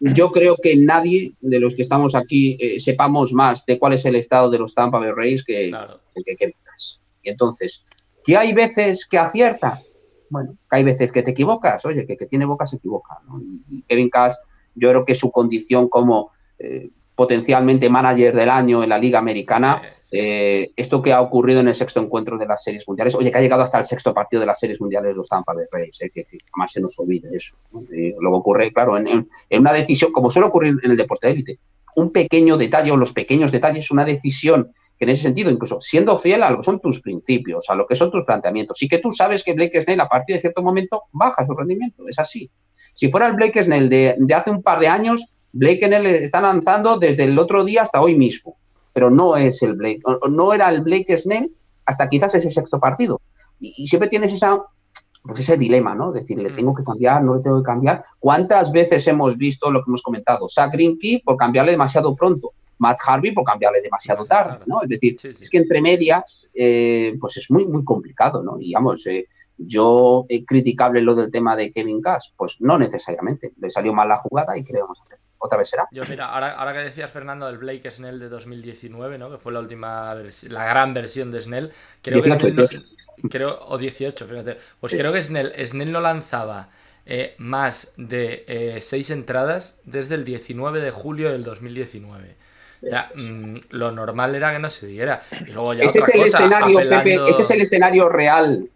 [0.00, 4.06] yo creo que nadie de los que estamos aquí eh, sepamos más de cuál es
[4.06, 6.56] el estado de los Tampa Bay Rays que el que Kevin
[7.24, 7.84] Y entonces,
[8.24, 9.92] ¿que hay veces que aciertas?
[10.30, 13.38] Bueno, que hay veces que te equivocas, oye, que, que tiene boca se equivoca, ¿no?
[13.42, 14.32] Y, Kevin Cash,
[14.74, 16.30] yo creo que su condición como
[17.16, 19.82] potencialmente manager del año en la Liga Americana.
[20.12, 23.38] Eh, esto que ha ocurrido en el sexto encuentro de las series mundiales, oye, que
[23.38, 26.00] ha llegado hasta el sexto partido de las series mundiales de los Tampa Bay Rays,
[26.02, 27.56] eh, que, jamás se nos olvide eso.
[28.20, 31.58] luego ocurre, claro, en, una decisión, como suele ocurrir en el deporte de élite,
[31.96, 36.16] un pequeño detalle o los pequeños detalles, una decisión que en ese sentido, incluso siendo
[36.18, 38.98] fiel a lo que son tus principios, a lo que son tus planteamientos, y que
[38.98, 42.50] tú sabes que Blake Snell a partir de cierto momento baja su rendimiento, es así.
[42.94, 45.26] Si fuera el Blake Snell de, de hace un par de años,
[45.56, 48.56] Blake le está lanzando desde el otro día hasta hoy mismo,
[48.92, 51.52] pero no es el Blake, no era el Blake Snell
[51.84, 53.20] hasta quizás ese sexto partido.
[53.58, 54.60] Y, siempre tienes esa
[55.22, 56.12] pues ese dilema, ¿no?
[56.12, 57.20] Decir, ¿le tengo que cambiar?
[57.24, 58.04] ¿No le tengo que cambiar?
[58.20, 60.48] ¿Cuántas veces hemos visto lo que hemos comentado?
[60.48, 64.82] Zach Greinke por cambiarle demasiado pronto, Matt Harvey por cambiarle demasiado tarde, ¿no?
[64.82, 68.56] Es decir, es que entre medias, eh, pues es muy, muy complicado, ¿no?
[68.56, 69.26] Digamos, eh,
[69.58, 73.52] yo eh, criticable lo del tema de Kevin Cash, pues no necesariamente.
[73.58, 75.00] Le salió mal la jugada y creemos
[75.46, 75.88] otra vez será.
[75.90, 79.30] Yo, mira, ahora, ahora que decías, Fernando, del Blake Snell de 2019, ¿no?
[79.30, 81.72] Que fue la última, la gran versión de Snell.
[82.02, 82.30] Creo que
[83.30, 84.58] creo, o 18, fíjate.
[84.80, 86.68] Pues creo que Snell, Snell no lanzaba
[87.04, 92.36] eh, más de eh, seis entradas desde el 19 de julio del 2019.
[92.82, 95.22] Ya, mm, lo normal era que no se diera.
[95.46, 98.68] Y luego ya ese, es el escenario, Pepe, ese es el escenario real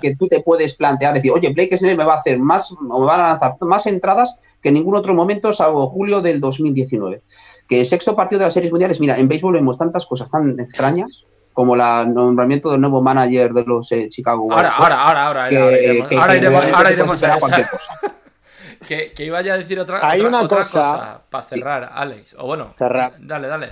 [0.00, 1.14] que tú te puedes plantear.
[1.14, 3.86] Decir, oye, Blake Snell me va a hacer más, o me van a lanzar más
[3.86, 7.22] entradas que en ningún otro momento, salvo julio del 2019.
[7.68, 11.24] Que sexto partido de las series mundiales, mira, en béisbol vemos tantas cosas tan extrañas
[11.52, 15.44] como el nombramiento del nuevo manager de los eh, Chicago White Ahora, ahora, ahora, ahora,
[15.44, 17.98] ahora iremos, ahora iremos a cualquier cosa.
[18.88, 22.34] que, que, iba ya a decir otra, Hay una cosa, para cerrar, Alex.
[22.38, 23.14] O bueno, cerrar.
[23.18, 23.68] dale, dale.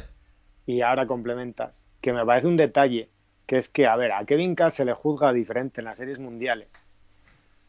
[0.67, 3.11] Y ahora complementas, que me parece un detalle,
[3.49, 6.21] que es que, a ver, a Kevin Cass se le juzga diferente en las series
[6.21, 6.87] mundiales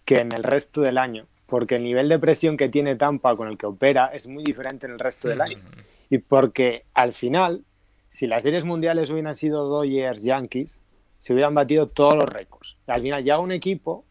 [0.06, 3.48] que en el resto del año, porque el nivel de presión que tiene Tampa con
[3.48, 5.58] el que opera es muy diferente en el resto del año.
[6.10, 7.64] Y porque al final
[8.10, 10.82] si las series mundiales hubieran sido Dodgers Yankees,
[11.20, 12.78] se hubieran batido todos los récords.
[12.88, 14.04] al final ya un equipo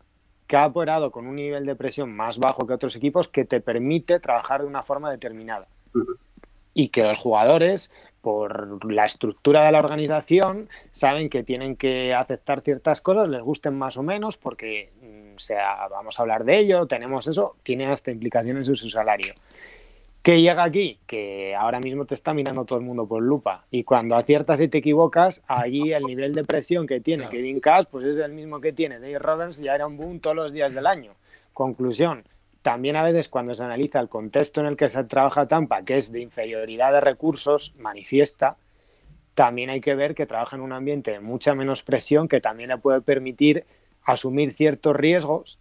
[0.47, 3.61] que ha operado con un nivel de presión más bajo que otros equipos que te
[3.61, 5.67] permite trabajar de una forma determinada.
[6.73, 12.61] Y que los jugadores, por la estructura de la organización, saben que tienen que aceptar
[12.61, 16.87] ciertas cosas, les gusten más o menos, porque mm, sea, vamos a hablar de ello,
[16.87, 19.33] tenemos eso, tiene hasta implicaciones en su salario.
[20.23, 20.99] ¿Qué llega aquí?
[21.07, 23.65] Que ahora mismo te está mirando todo el mundo por lupa.
[23.71, 27.87] Y cuando aciertas y te equivocas, allí el nivel de presión que tiene Kevin Cash,
[27.91, 30.87] pues es el mismo que tiene Dave Roberts y un Boone todos los días del
[30.87, 31.13] año.
[31.55, 32.25] Conclusión,
[32.63, 35.97] también a veces cuando se analiza el contexto en el que se trabaja Tampa, que
[35.97, 38.57] es de inferioridad de recursos, manifiesta,
[39.35, 42.71] también hay que ver que trabaja en un ambiente de mucha menos presión que también
[42.71, 43.65] le puede permitir
[44.03, 45.59] asumir ciertos riesgos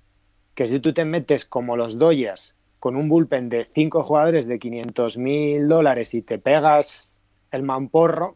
[0.55, 4.57] que si tú te metes como los Dodgers con un bullpen de cinco jugadores de
[4.57, 8.35] 500 mil dólares y te pegas el mamporro,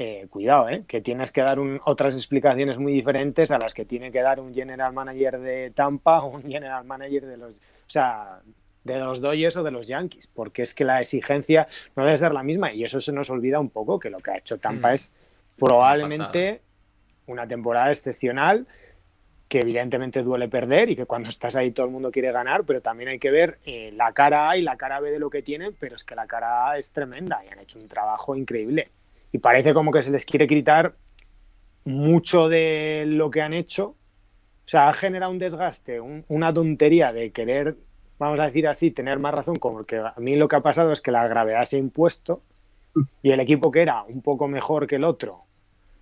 [0.00, 4.12] eh, cuidado, eh, que tienes que dar otras explicaciones muy diferentes a las que tiene
[4.12, 8.40] que dar un general manager de Tampa o un general manager de los, o sea,
[8.84, 12.32] de los Dodgers o de los Yankees, porque es que la exigencia no debe ser
[12.32, 14.90] la misma y eso se nos olvida un poco, que lo que ha hecho Tampa
[14.90, 14.94] mm.
[14.94, 15.14] es
[15.56, 16.60] probablemente
[17.26, 18.66] una temporada excepcional
[19.48, 22.82] que evidentemente duele perder y que cuando estás ahí todo el mundo quiere ganar, pero
[22.82, 25.42] también hay que ver eh, la cara A y la cara B de lo que
[25.42, 28.84] tienen, pero es que la cara A es tremenda y han hecho un trabajo increíble.
[29.32, 30.94] Y parece como que se les quiere quitar
[31.84, 33.88] mucho de lo que han hecho.
[33.88, 37.76] O sea, ha generado un desgaste, una tontería de querer,
[38.18, 40.92] vamos a decir así, tener más razón, como que a mí lo que ha pasado
[40.92, 42.42] es que la gravedad se ha impuesto
[43.22, 45.44] y el equipo que era un poco mejor que el otro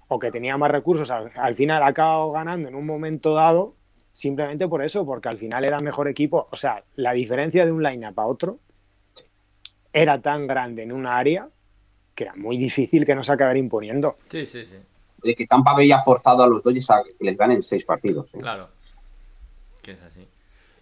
[0.08, 3.74] o que tenía más recursos, al, final ha acabado ganando en un momento dado,
[4.12, 6.46] simplemente por eso, porque al final era mejor equipo.
[6.52, 8.58] O sea, la diferencia de un line-up a otro
[9.92, 11.48] era tan grande en una área
[12.16, 14.16] que era muy difícil que no se acabara imponiendo.
[14.30, 14.76] Sí, sí, sí.
[15.22, 18.26] De que Tampa había forzado a los Dodgers a que les ganen seis partidos.
[18.32, 18.38] ¿eh?
[18.40, 18.68] Claro.
[19.82, 20.26] Que es así.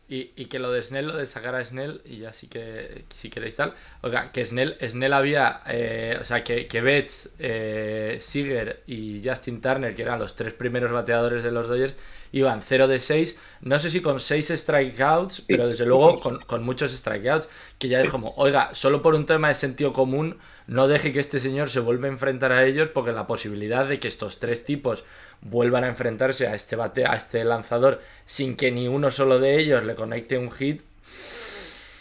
[0.06, 3.30] Y, que lo de Snell, lo de sacar a Snell, y ya sí que si
[3.30, 8.84] queréis tal, oiga, que Snell, Snell había, eh, o sea, que, que Betts, eh, Seager
[8.86, 11.96] y Justin Turner, que eran los tres primeros bateadores de los Dodgers,
[12.34, 16.92] iban 0 de 6, no sé si con 6 strikeouts, pero desde luego con, muchos
[16.92, 21.12] strikeouts, que ya es como, oiga, solo por un tema de sentido común, no deje
[21.12, 24.40] que este señor se vuelva a enfrentar a ellos, porque la posibilidad de que estos
[24.40, 25.04] tres tipos
[25.42, 29.58] vuelvan a enfrentarse a este bate, a este lanzador sin que ni uno solo de
[29.60, 30.82] ellos le conecte un hit.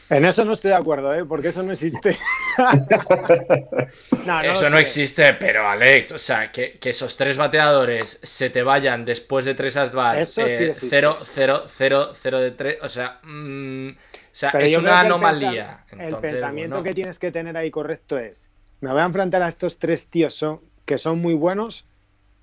[0.09, 1.25] En eso no estoy de acuerdo, ¿eh?
[1.25, 2.17] porque eso no existe.
[4.43, 9.45] eso no existe, pero Alex, o sea, que, esos tres bateadores se te vayan después
[9.45, 13.95] de tres at-bats, 0, 0, 0, 0 de 3, o sea, mm, o
[14.31, 15.85] sea es una anomalía.
[15.91, 19.79] El, pensamiento que tienes que tener ahí correcto es, me voy a enfrentar a estos
[19.79, 20.45] tres tíos
[20.85, 21.87] que son muy buenos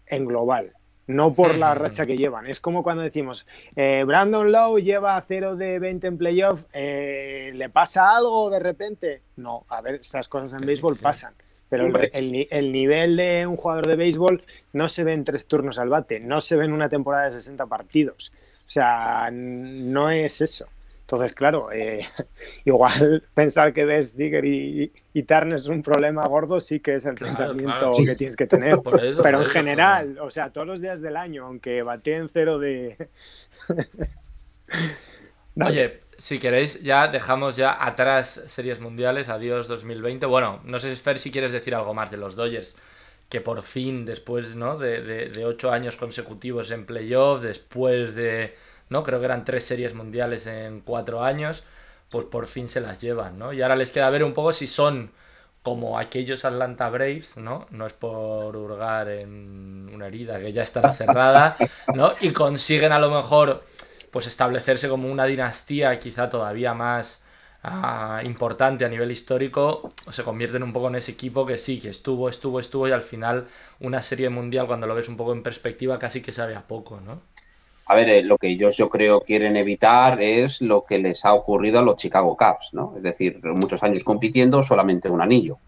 [0.06, 0.72] en global
[1.10, 2.46] no por la racha que llevan.
[2.46, 3.46] Es como cuando decimos,
[3.76, 9.22] eh, Brandon Lowe lleva 0 de 20 en playoff, eh, ¿le pasa algo de repente?
[9.36, 11.34] No, a ver, estas cosas en béisbol pasan.
[11.68, 14.42] Pero el, el, nivel de un jugador de béisbol
[14.72, 17.32] no se ve en tres turnos al bate, no se ve en una temporada de
[17.32, 18.32] 60 partidos.
[18.66, 20.66] O sea, no es eso.
[21.10, 22.06] Entonces, claro, eh,
[22.64, 27.06] igual pensar que ves Digger y, y Turner es un problema gordo sí que es
[27.06, 28.78] el pensamiento que tienes que tener.
[29.22, 33.08] Pero en general, o sea, todos los días del año, aunque bateen cero de...
[35.60, 39.28] Oye, si queréis, ya dejamos ya atrás series mundiales.
[39.28, 40.26] Adiós 2020.
[40.26, 42.76] Bueno, no sé, Fer, si quieres decir algo más de los Dodgers.
[43.28, 44.78] Que por fin, después ¿no?
[44.78, 48.54] de, de, ocho años consecutivos en playoff, después de,
[48.90, 49.02] ¿no?
[49.02, 51.64] Creo que eran tres series mundiales en cuatro años,
[52.10, 53.52] pues por fin se las llevan, ¿no?
[53.52, 55.12] Y ahora les queda ver un poco si son
[55.62, 57.66] como aquellos Atlanta Braves, ¿no?
[57.70, 61.56] No es por hurgar en una herida que ya estará cerrada,
[61.94, 62.10] ¿no?
[62.20, 63.62] Y consiguen a lo mejor
[64.10, 67.22] pues establecerse como una dinastía quizá todavía más
[67.62, 71.90] ah, importante a nivel histórico, se convierten un poco en ese equipo que sí, que
[71.90, 73.46] estuvo, estuvo, estuvo y al final
[73.80, 77.00] una serie mundial cuando lo ves un poco en perspectiva casi que sabe a poco,
[77.00, 77.20] ¿no?
[77.90, 81.34] A ver, eh, lo que ellos yo creo quieren evitar es lo que les ha
[81.34, 82.94] ocurrido a los Chicago Cubs, ¿no?
[82.96, 85.58] Es decir, muchos años compitiendo, solamente un anillo.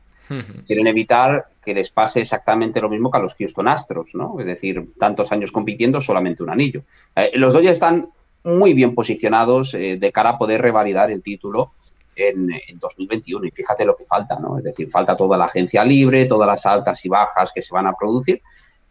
[0.65, 4.39] Quieren evitar que les pase exactamente lo mismo que a los Houston Astros, ¿no?
[4.39, 6.85] Es decir, tantos años compitiendo, solamente un anillo.
[7.17, 8.09] Eh, los dos ya están
[8.45, 11.73] muy bien posicionados eh, de cara a poder revalidar el título
[12.15, 13.47] en, 2021.
[13.47, 14.59] Y fíjate lo que falta, ¿no?
[14.59, 17.89] Es decir, falta toda la agencia libre, todas las altas y bajas que se van
[17.89, 18.41] a producir.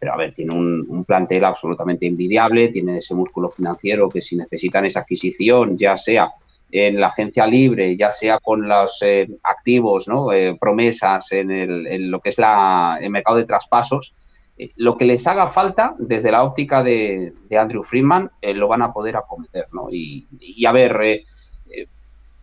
[0.02, 4.84] Pero a ver, tiene un, plantel absolutamente envidiable, tiene ese músculo financiero que si necesitan
[4.84, 6.32] esa adquisición, ya sea
[6.72, 10.32] en la agencia libre, ya sea con los eh, activos, ¿no?
[10.32, 14.12] Eh, promesas en, el, lo que es el mercado de traspasos,
[14.58, 18.82] eh, lo que les haga falta desde la óptica de, Andrew Freeman eh, lo van
[18.82, 19.86] a poder acometer, ¿no?
[19.88, 20.26] Y,
[20.66, 21.22] a ver,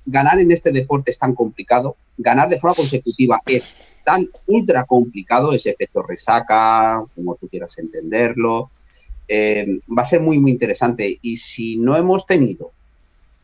[0.05, 5.53] ganar en este deporte es tan complicado, ganar de forma consecutiva es tan ultra complicado,
[5.53, 8.69] ese efecto resaca, como tú quieras entenderlo,
[9.29, 11.19] va a ser muy, muy interesante.
[11.21, 12.71] Y si no hemos tenido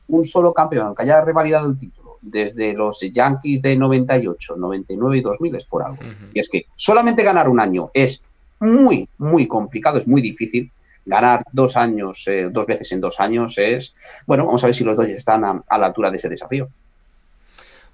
[0.07, 5.21] un solo campeón que haya revalidado el título desde los Yankees de 98, 99 y
[5.21, 5.99] 2000 es por algo.
[6.33, 8.21] Y es que solamente ganar un año es
[8.59, 10.71] muy, muy complicado, es muy difícil.
[11.05, 13.93] Ganar dos años, eh, dos veces en dos años es,
[14.25, 16.67] bueno, vamos a ver si los dos están a, la altura de ese desafío.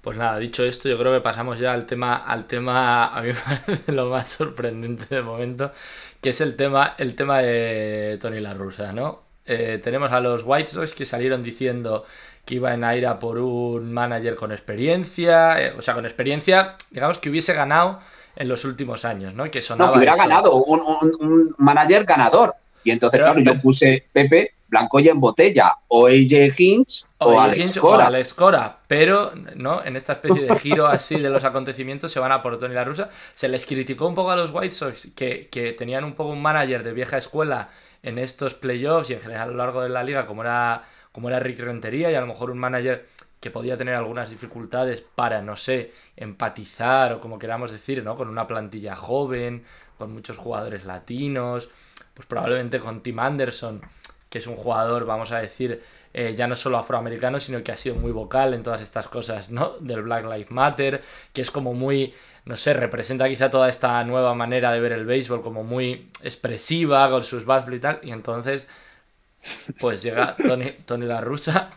[0.02, 3.28] Pues nada, dicho esto, yo creo que pasamos ya al tema, al tema, a mí
[3.32, 5.70] me parece lo más sorprendente de momento,
[6.20, 9.22] que es el tema, el tema de Tony La Russa, ¿no?
[9.46, 12.04] Eh, tenemos a los White Sox que salieron diciendo
[12.44, 17.18] que iba en aire por un manager con experiencia, eh, o sea, con experiencia, digamos
[17.18, 18.00] que hubiese ganado
[18.34, 19.48] en los últimos años, ¿no?
[19.52, 19.86] Que sonaba.
[19.86, 22.56] No, que hubiera ganado un, manager ganador.
[22.82, 27.78] Y entonces, claro, yo puse Pepe, Blanco y en botella, o AJ Hinch o, Alex
[27.78, 28.06] Cora.
[28.06, 28.78] Alex Cora.
[28.88, 29.84] Pero, ¿no?
[29.84, 32.82] En esta especie de giro así de los acontecimientos se van a por Tony La
[32.82, 33.10] Russa.
[33.34, 36.40] Se les criticó un poco a los White Sox que, que tenían un poco un
[36.40, 37.68] manager de vieja escuela
[38.02, 41.28] en estos playoffs y en general a lo largo de la liga, como era, como
[41.28, 43.06] era Rick Rentería, y a lo mejor un manager
[43.40, 48.16] que podía tener algunas dificultades para, no sé, empatizar o como queramos decir, ¿no?
[48.16, 49.64] Con una plantilla joven,
[49.98, 51.68] con muchos jugadores latinos,
[52.14, 53.82] pues probablemente con Tim Anderson,
[54.32, 55.82] que es un jugador, vamos a decir,
[56.14, 59.50] eh, ya no solo afroamericano, sino que ha sido muy vocal en todas estas cosas,
[59.50, 59.74] ¿no?
[59.80, 61.02] Del Black Lives Matter,
[61.34, 62.14] que es como muy,
[62.46, 67.10] no sé, representa quizá toda esta nueva manera de ver el béisbol, como muy expresiva,
[67.10, 68.66] con sus baffles y tal, y entonces,
[69.78, 71.68] pues llega Tony, Tony La Russa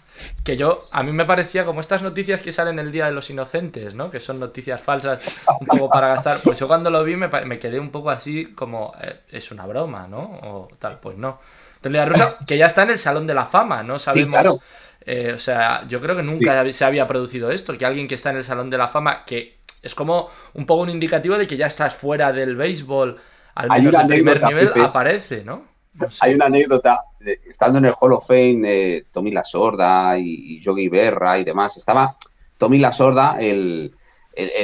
[0.45, 3.29] que yo, a mí me parecía como estas noticias que salen el Día de los
[3.29, 4.09] Inocentes, ¿no?
[4.09, 5.21] Que son noticias falsas
[5.59, 6.39] un poco para gastar.
[6.43, 9.65] Pues yo cuando lo vi me, me quedé un poco así como, eh, es una
[9.65, 10.39] broma, ¿no?
[10.43, 11.39] O tal, pues no.
[11.89, 13.99] Rusa, que ya está en el Salón de la Fama, ¿no?
[13.99, 14.59] Sabemos...
[15.05, 18.31] Eh, o sea, yo creo que nunca se había producido esto, que alguien que está
[18.31, 21.57] en el Salón de la Fama, que es como un poco un indicativo de que
[21.57, 23.17] ya estás fuera del béisbol,
[23.53, 25.63] al menos en primer nivel, aparece, ¿no?
[26.21, 27.03] Hay una anécdota,
[27.47, 31.77] estando en el Hall of Fame, eh, Tommy La Sorda y, Yogi Berra y demás,
[31.77, 32.17] estaba
[32.57, 33.93] Tommy La Sorda, el,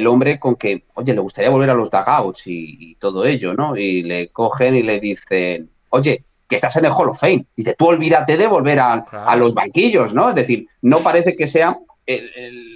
[0.08, 3.78] hombre con que, oye, le gustaría volver a los dugouts y, todo ello, ¿no?
[3.78, 7.46] Y le cogen y le dicen, oye, que estás en el Hall of Fame.
[7.56, 10.28] Dice, tú olvídate de volver a, los banquillos, ¿no?
[10.28, 12.30] Es decir, no parece que sea el,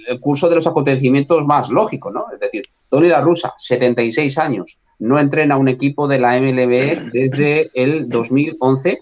[0.08, 2.24] el, curso de los acontecimientos más lógico, ¿no?
[2.32, 7.70] Es decir, Tony La Rusa, 76 años, no entrena un equipo de la MLB desde
[7.74, 9.00] el 2011,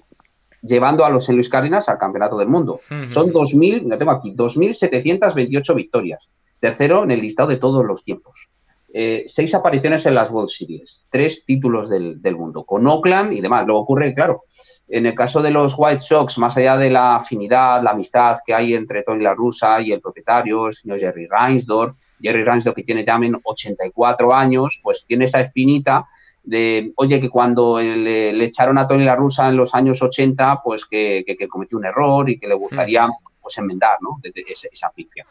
[0.62, 1.34] llevando a los St.
[1.34, 2.80] Louis Cardinals al Campeonato del Mundo.
[2.88, 6.28] Son 2.000, lo tengo aquí, 2.728 victorias.
[6.58, 8.48] Tercero en el listado de todos los tiempos.
[8.96, 13.40] Eh, seis apariciones en las World Series, tres títulos del, del, mundo, con Oakland y
[13.40, 13.66] demás.
[13.66, 14.44] Luego ocurre, claro,
[14.86, 18.54] en el caso de los White Sox, más allá de la afinidad, la amistad que
[18.54, 22.84] hay entre Tony La Russa y el propietario, el señor Jerry Reinsdorf, Jerry Reinsdorf que
[22.84, 26.06] tiene también 84 años, pues tiene esa espinita
[26.44, 30.84] de, oye, que cuando le, echaron a Tony La Russa en los años 80, pues
[30.84, 33.08] que, cometió un error y que le gustaría
[33.42, 34.20] pues enmendar, ¿no?
[34.22, 35.26] esa, esa pifia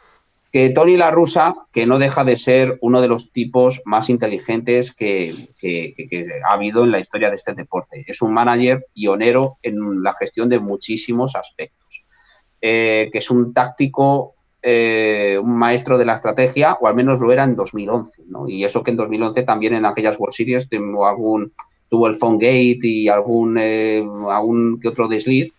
[0.54, 4.92] que Tony La Russa, que no deja de ser uno de los tipos más inteligentes
[4.92, 5.48] que,
[6.48, 8.04] ha habido en la historia de este deporte.
[8.06, 12.04] Es un manager pionero en la gestión de muchísimos aspectos.
[12.60, 17.56] que es un táctico, un maestro de la estrategia, o al menos lo era en
[17.56, 18.48] 2011, ¿no?
[18.48, 21.52] Y eso que en 2011 también en aquellas World Series tuvo, algún,
[21.88, 25.52] tuvo el Phone Gate y algún, algún que otro desliz,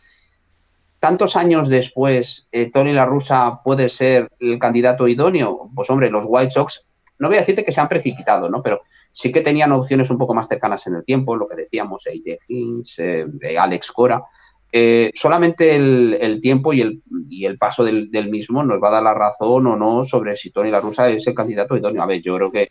[1.05, 5.69] tantos años después, Tony La Russa puede ser el candidato idóneo.
[5.75, 6.89] Pues hombre, los White Sox,
[7.19, 8.63] no voy a decirte que se han precipitado, ¿no?
[8.63, 12.07] Pero sí que tenían opciones un poco más cercanas en el tiempo, lo que decíamos,
[12.07, 14.23] AJ Hinch, eh, Alex Cora.
[14.71, 19.03] Eh, solamente el, tiempo y el, y el paso del, mismo nos va a dar
[19.03, 22.01] la razón o no sobre si Tony La Russa es el candidato idóneo.
[22.01, 22.69] A ver, yo creo que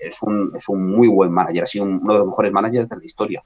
[0.00, 3.04] es un, es un muy buen manager, ha uno de los mejores managers de la
[3.04, 3.44] historia.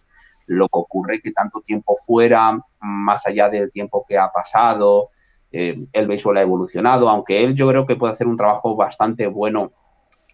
[0.51, 5.11] Lo que ocurre que tanto tiempo fuera, más allá del tiempo que ha pasado,
[5.53, 9.29] eh, el béisbol ha evolucionado, aunque él yo creo que puede hacer un trabajo bastante
[9.29, 9.73] bueno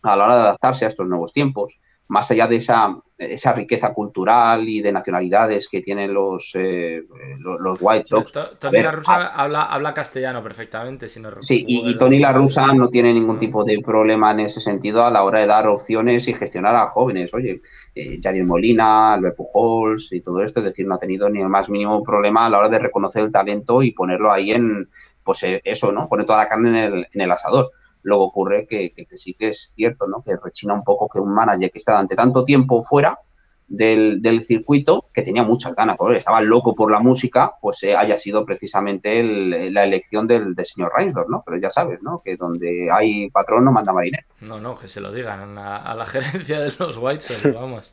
[0.02, 3.92] a la hora de adaptarse a estos nuevos tiempos más allá de esa, esa riqueza
[3.92, 7.02] cultural y de nacionalidades que tienen los, eh,
[7.38, 8.32] los, White Sox.
[8.60, 12.88] Tony La Russa habla, habla, castellano perfectamente, si no Sí, y, Tony La Russa no
[12.88, 16.34] tiene ningún tipo de problema en ese sentido a la hora de dar opciones y
[16.34, 17.34] gestionar a jóvenes.
[17.34, 17.60] Oye,
[17.94, 21.68] eh, Molina, Albert Pujols y todo esto, es decir, no ha tenido ni el más
[21.68, 24.88] mínimo problema a la hora de reconocer el talento y ponerlo ahí en,
[25.24, 26.08] pues eh, eso, ¿no?
[26.08, 27.72] Poner toda la carne en el, en el asador.
[28.06, 30.22] Luego ocurre que, sí que es cierto, ¿no?
[30.22, 33.18] Que rechina un poco que un manager que está durante tanto tiempo fuera
[33.66, 38.16] del, circuito, que tenía muchas ganas, porque estaba loco por la música, pues eh, haya
[38.16, 39.24] sido precisamente
[39.72, 41.42] la elección del, señor Reinsdorf, ¿no?
[41.44, 42.22] Pero ya sabes, ¿no?
[42.24, 44.24] Que donde hay patrón no manda marinero.
[44.40, 47.92] No, no, que se lo digan a, la gerencia de los White Sox, vamos.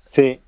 [0.00, 0.40] Sí.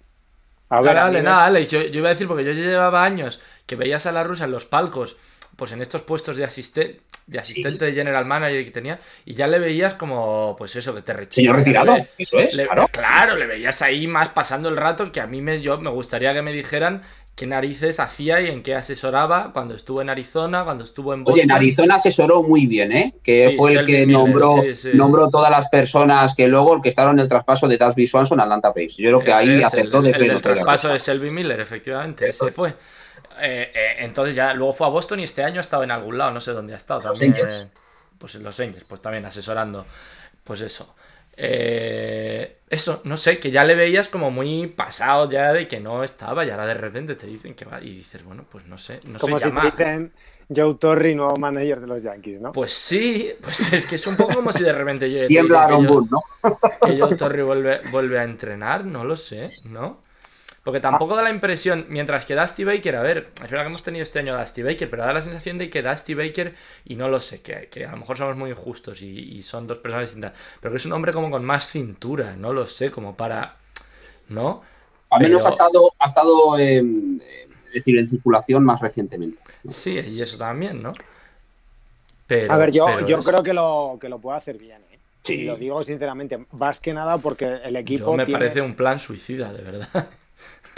[0.71, 3.77] A ver, dale, nada, Alex, yo, yo, iba a decir, porque yo llevaba años que
[3.77, 5.17] veías a la rusa en los palcos
[5.59, 9.47] pues en estos puestos de asistente de asistente de general manager que tenía y ya
[9.47, 11.53] le veías como pues eso que te rechina.
[11.53, 12.59] retirado, eso es,
[12.91, 13.37] claro.
[13.37, 16.41] le veías ahí más pasando el rato que a mí me yo me gustaría que
[16.41, 17.03] me dijeran
[17.37, 21.35] qué narices hacía y en qué asesoraba cuando estuvo en Arizona, cuando estuvo en Boston.
[21.35, 23.15] Oye, en Arizona asesoró muy bien, ¿eh?
[23.23, 24.57] Que fue el que nombró,
[24.95, 28.43] nombró todas las personas que luego que estaron en el traspaso de Dasby Swanson a
[28.43, 28.97] Atlanta Braves.
[28.97, 32.75] Yo creo que ahí acertó de El, el traspaso de Selby Miller, efectivamente, ese fue.
[33.41, 36.19] Eh, eh, entonces ya luego fue a Boston y este año ha estado en algún
[36.19, 37.01] lado, no sé dónde ha estado.
[37.01, 37.69] También, los
[38.19, 39.87] pues en los Angels, pues también asesorando.
[40.45, 40.95] Pues eso.
[41.41, 46.03] Eh, eso, no sé, que ya le veías como muy pasado ya de que no
[46.03, 48.99] estaba y ahora de repente te dicen que va y dices, bueno, pues no sé.
[49.07, 50.13] No como si te dicen
[50.55, 52.53] Joe Torre, nuevo manager de los Yankees, ¿no?
[52.53, 55.27] Pues sí, pues es que es un poco como si de repente yo...
[55.29, 56.25] Tiembla ¿no?
[56.85, 60.01] Que Joe Torre vuelve, vuelve a entrenar, no lo sé, ¿no?
[60.65, 63.83] Porque tampoco da la impresión, mientras que Dusty Baker, a ver, es verdad que hemos
[63.83, 66.97] tenido este año a Dusty Baker, pero da la sensación de que Dusty Baker, y
[66.97, 70.33] no lo sé, que, a lo mejor somos muy injustos y, son dos personas distintas,
[70.61, 73.57] pero que es un hombre como con más cintura, no lo sé, como para.
[74.29, 74.63] ¿No?
[75.11, 77.17] Al menos ha estado, ha estado en,
[77.73, 79.41] decir, en circulación más recientemente.
[79.71, 80.93] Sí, y eso también, ¿no?
[82.27, 84.83] Pero, a ver, yo, yo creo que lo, que lo puede hacer bien.
[84.93, 84.99] ¿eh?
[85.23, 85.35] Sí.
[85.35, 88.15] Y lo digo sinceramente, más que nada porque el equipo.
[88.15, 90.09] me parece un plan suicida, de verdad.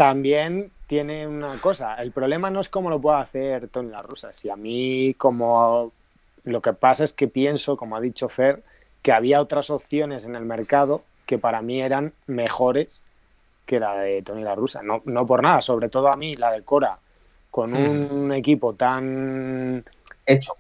[0.01, 4.33] También tiene una cosa, el problema no es cómo lo puede hacer Tony La Russa,
[4.33, 5.93] si a mí como
[6.45, 8.63] lo que pasa es que pienso, como ha dicho Fer,
[9.03, 13.05] que había otras opciones en el mercado que para mí eran mejores
[13.67, 16.51] que la de Tony La Russa, no, no por nada, sobre todo a mí la
[16.51, 16.99] de Cora,
[17.51, 18.11] con hmm.
[18.11, 19.85] un equipo tan
[20.25, 20.55] hecho.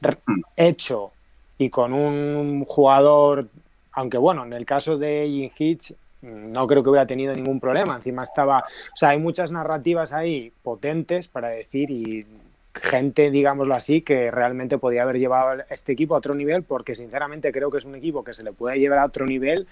[0.54, 1.12] hecho
[1.56, 3.48] y con un jugador,
[3.92, 7.96] aunque bueno, en el caso de Jim Hitch no creo que hubiera tenido ningún problema.
[7.96, 12.26] Encima estaba, o sea, hay muchas narrativas ahí potentes para decir y
[12.74, 17.52] gente, digámoslo así, que realmente podía haber llevado este equipo a otro nivel, porque sinceramente
[17.52, 19.66] creo que es un equipo que se le puede llevar a otro nivel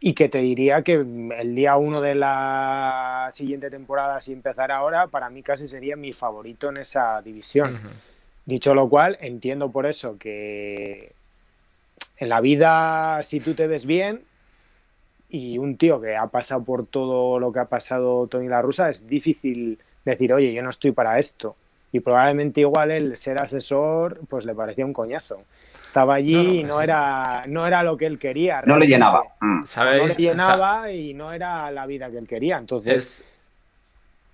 [0.00, 5.06] y que te diría que el día uno de la siguiente temporada, si empezara ahora,
[5.08, 7.80] para mí casi sería mi favorito en esa división.
[8.44, 11.12] Dicho lo cual, entiendo por eso que
[12.18, 14.22] en la vida, si tú te ves bien,
[15.28, 18.88] y un tío que ha pasado por todo lo que ha pasado Tony La Russa,
[18.88, 21.56] es difícil decir, oye, yo no estoy para esto.
[21.92, 25.42] Y probablemente igual el ser asesor, pues le parecía un coñazo.
[25.82, 28.62] Estaba allí y no era, no era lo que él quería.
[28.66, 29.22] No le llenaba.
[29.40, 29.62] Mm.
[29.76, 32.58] No le llenaba y no era la vida que él quería.
[32.58, 33.24] Entonces...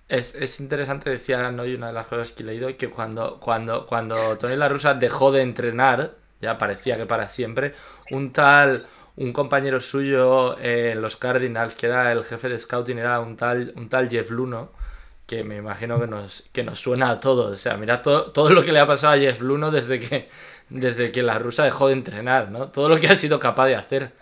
[0.09, 1.65] Es, es, interesante, decía ¿no?
[1.65, 4.93] y una de las cosas que he leído, que cuando, cuando, cuando Tony La Russa
[4.93, 7.73] dejó de entrenar, ya parecía que para siempre,
[8.11, 8.85] un tal
[9.15, 13.73] un compañero suyo en los Cardinals, que era el jefe de scouting, era un tal,
[13.75, 14.71] un tal Jeff Luno,
[15.25, 17.53] que me imagino que nos, que nos suena a todos.
[17.53, 20.27] O sea, mira todo, todo lo que le ha pasado a Jeff Luno desde que,
[20.69, 22.69] desde que la rusa dejó de entrenar, ¿no?
[22.69, 24.13] Todo lo que ha sido capaz de hacer,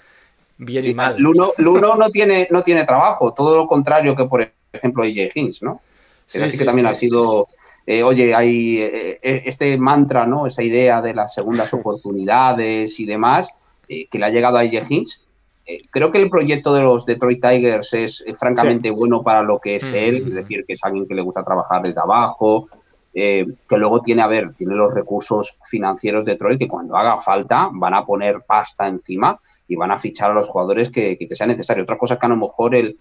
[0.58, 1.16] bien y mal.
[1.18, 5.62] Luno, Luno no, tiene, no tiene trabajo, todo lo contrario que, por ejemplo, AJ Hinch,
[5.62, 5.82] ¿no?
[6.26, 7.48] Sí, sí, que también ha sido
[7.86, 10.46] eh, oye, hay eh, eh, este mantra, ¿no?
[10.46, 13.50] Esa idea de las segundas oportunidades y demás,
[14.10, 15.22] que le ha llegado a AJ Hinch.
[15.92, 19.94] creo que el proyecto de los Detroit Tigers es francamente bueno para lo que es
[19.94, 22.68] él, es decir, que es alguien que le gusta trabajar desde abajo,
[23.14, 27.70] que luego tiene, a ver, tiene los recursos financieros de Detroit que cuando haga falta
[27.74, 29.38] van a poner pasta encima
[29.68, 31.84] y van a fichar a los jugadores que, sea necesario.
[31.84, 32.98] Otra cosa que a lo mejor el,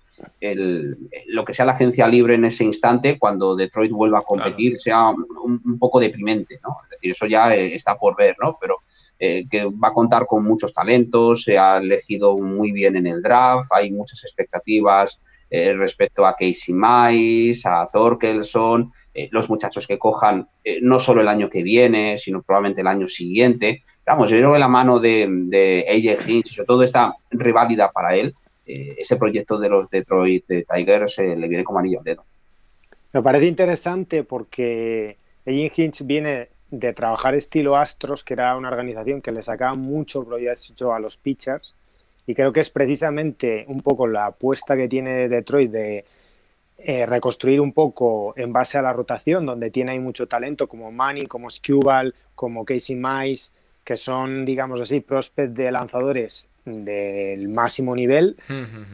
[1.26, 5.11] lo que sea la agencia libre en ese instante, cuando Detroit vuelva a competir, sea
[5.11, 6.76] un, poco deprimente, ¿no?
[6.84, 8.57] Es decir, eso ya eh, está por ver, ¿no?
[8.61, 8.78] Pero
[9.20, 13.22] eh, que va a contar con muchos talentos, se ha elegido muy bien en el
[13.22, 18.92] draft, hay muchas expectativas eh, respecto a Casey Mice, a Torkelson,
[19.30, 20.48] los muchachos que cojan
[20.80, 23.82] no solo el año que viene, sino probablemente el año siguiente.
[24.10, 28.34] Vamos, yo creo que la mano de, AJ Hinch, sobre todo esta rivalidad para él,
[28.66, 32.24] eh, ese proyecto de los Detroit Tigers eh, le viene como anillo al dedo.
[33.12, 35.16] Me parece interesante porque
[35.46, 40.24] AJ Hinch viene de trabajar estilo Astros, que era una organización que le sacaba mucho
[40.24, 41.74] proyecto a los pitchers,
[42.26, 46.04] y creo que es precisamente un poco la apuesta que tiene Detroit de
[46.78, 50.90] eh, reconstruir un poco en base a la rotación, donde tiene ahí mucho talento, como
[50.90, 53.50] Manny, como Skubal, como Casey Mice,
[53.84, 58.36] que son, digamos así, prospects de lanzadores del máximo nivel.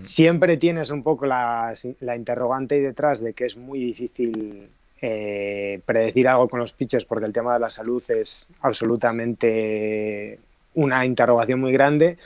[0.02, 1.72] Siempre tienes un poco la,
[2.16, 4.68] interrogante ahí detrás de que es muy difícil
[5.00, 10.38] eh, predecir algo con los pitchers porque el tema de la salud es absolutamente
[10.74, 12.18] una interrogación muy grande.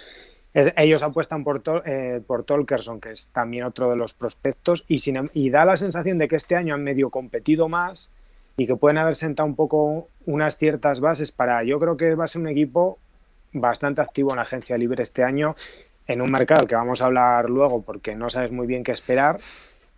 [0.52, 5.16] ellos apuestan por, eh, por Tolkerson, que es también otro de los prospectos, y, sin,
[5.16, 8.12] em, y da la sensación de que este año han medio competido más
[8.56, 12.24] y que pueden haber sentado un poco unas ciertas bases para, yo creo que va
[12.24, 12.98] a ser un equipo
[13.52, 15.56] bastante activo en la agencia libre este año,
[16.06, 19.38] en un mercado que vamos a hablar luego porque no sabes muy bien qué esperar,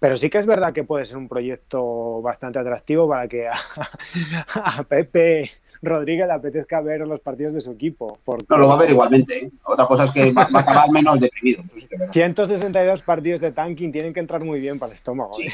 [0.03, 3.55] pero sí que es verdad que puede ser un proyecto bastante atractivo para que a
[4.89, 5.49] Pepe
[5.81, 8.19] Rodríguez le apetezca ver los partidos de su equipo.
[8.49, 9.45] No, lo va a ver igualmente.
[9.45, 9.51] ¿eh?
[9.65, 11.63] Otra cosa es que va, a acabar menos deprimido.
[12.11, 15.31] 162 partidos de tanking tienen que entrar muy bien para el estómago.
[15.39, 15.53] ¿eh?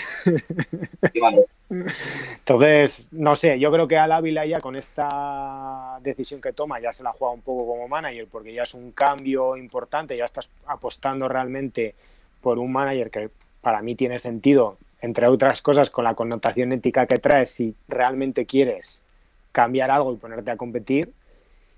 [2.39, 6.91] Entonces, no sé, yo creo que Al Ávila ya con esta decisión que toma ya
[6.95, 10.51] se la juega un poco como manager porque ya es un cambio importante, ya estás
[10.67, 11.95] apostando realmente
[12.41, 13.31] por un manager que
[13.61, 18.47] para mí tiene sentido, entre otras cosas, con la connotación ética que trae, si realmente
[18.47, 19.03] quieres
[19.53, 21.13] cambiar algo y ponerte a competir.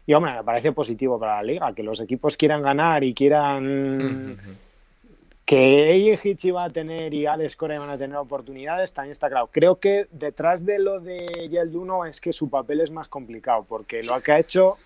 [0.06, 4.38] Y hombre, me parece positivo para la liga, que los equipos quieran ganar y quieran
[5.50, 9.28] que ella Hitchi va a tener y Alex Cora van a tener oportunidades, también está
[9.28, 9.48] claro.
[9.52, 14.00] Creo que detrás de lo de Yelduno es que su papel es más complicado, porque
[14.02, 14.76] lo que ha hecho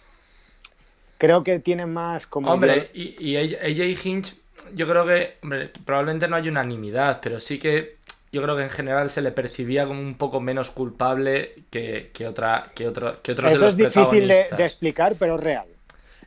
[1.19, 2.51] creo que tiene más como...
[2.51, 4.37] Hombre, y, y AJ Hinch,
[4.75, 7.97] yo creo que, hombre, probablemente no hay unanimidad, pero sí que
[8.33, 12.65] yo creo que en general se le percibía como un poco menos culpable que, otra,
[12.75, 15.67] que, otro, que otros Eso es difícil de, explicar, pero es real.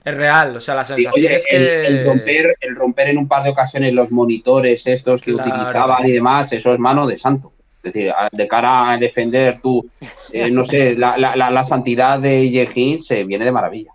[0.05, 1.85] Es real, o sea, la sensación es que.
[1.85, 6.13] El, romper, el romper en un par de ocasiones los monitores estos que utilizaban y
[6.13, 7.51] demás, eso es mano de santo.
[7.83, 9.85] Es decir, de cara a defender tú,
[10.31, 13.91] eh, no sé, la, la, la, santidad de Yehin se viene de maravilla.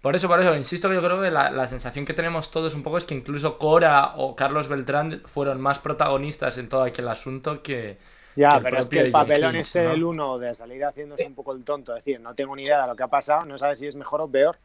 [0.00, 2.82] Por eso, por eso, insisto que yo creo que la, sensación que tenemos todos un
[2.82, 7.62] poco es que incluso Cora o Carlos Beltrán fueron más protagonistas en todo aquel asunto
[7.62, 7.98] que.
[8.36, 11.64] Ya, pero es que el papelón este del uno de salir haciéndose un poco el
[11.64, 13.96] tonto, decir, no tengo ni idea de lo que ha pasado, no sabes si es
[13.96, 14.58] mejor o peor.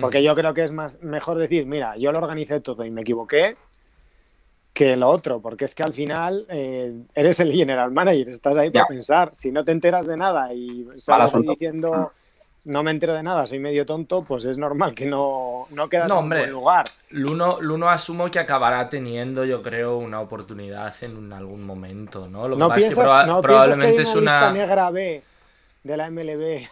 [0.00, 3.02] Porque yo creo que es más mejor decir, mira, yo lo organicé todo y me
[3.02, 3.56] equivoqué,
[4.72, 8.70] que lo otro, porque es que al final eh, eres el general manager, estás ahí
[8.70, 9.30] para pensar.
[9.34, 12.08] Si no te enteras de nada y sales diciendo
[12.64, 16.10] no me entero de nada, soy medio tonto, pues es normal que no, no quedas
[16.10, 16.84] en buen lugar.
[17.10, 22.48] Luno, Luno asumo que acabará teniendo, yo creo, una oportunidad en algún momento, ¿no?
[22.48, 25.22] Lo que no piensas, no probablemente es una negra B
[25.84, 26.66] de la MLB.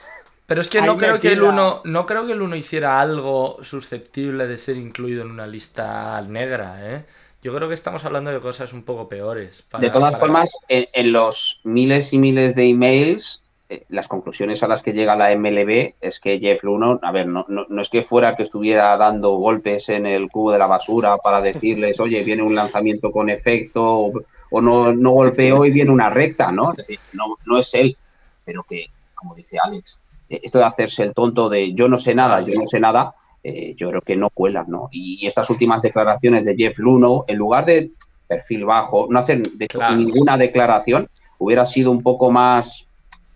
[0.47, 3.59] Pero es que no creo que el uno, no creo que el uno hiciera algo
[3.63, 7.05] susceptible de ser incluido en una lista negra, ¿eh?
[7.43, 9.65] Yo creo que estamos hablando de cosas un poco peores.
[9.79, 14.83] de todas formas, en, los miles y miles de emails eh, las conclusiones a las
[14.83, 18.37] que llega la MLB es que Jeff Luno, a ver, no, no, es que fuera
[18.37, 22.55] que estuviera dando golpes en el cubo de la basura para decirles, oye, viene un
[22.55, 24.13] lanzamiento con efecto,
[24.51, 26.73] o, no, no golpeó y viene una recta, ¿no?
[26.73, 27.97] Es decir, no, no es él,
[28.45, 29.99] pero que, como dice Alex,
[30.29, 33.15] eh, esto de hacerse el tonto de yo no sé nada, yo no sé nada,
[33.43, 34.89] eh, yo creo que no cuela, ¿no?
[34.93, 37.93] Y, estas últimas declaraciones de Jeff Luno, en lugar de
[38.27, 41.09] perfil bajo, no hacer de hecho ninguna declaración,
[41.39, 42.87] hubiera sido un poco más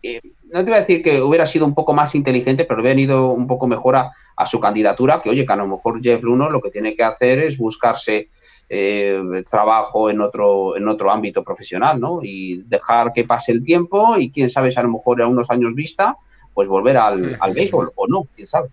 [0.02, 0.20] eh,
[0.52, 3.30] no te voy a decir que hubiera sido un poco más inteligente, pero hubiera ido
[3.30, 4.12] un poco mejor a,
[4.46, 7.40] su candidatura, que oye, que a lo mejor Jeff Bruno lo que tiene que hacer
[7.40, 8.28] es buscarse
[8.68, 9.20] eh,
[9.50, 12.20] trabajo en otro, en otro ámbito profesional, ¿no?
[12.22, 15.50] Y dejar que pase el tiempo y quién sabe si a lo mejor a unos
[15.50, 16.16] años vista,
[16.54, 18.68] pues volver al, al béisbol o no, quién sabe.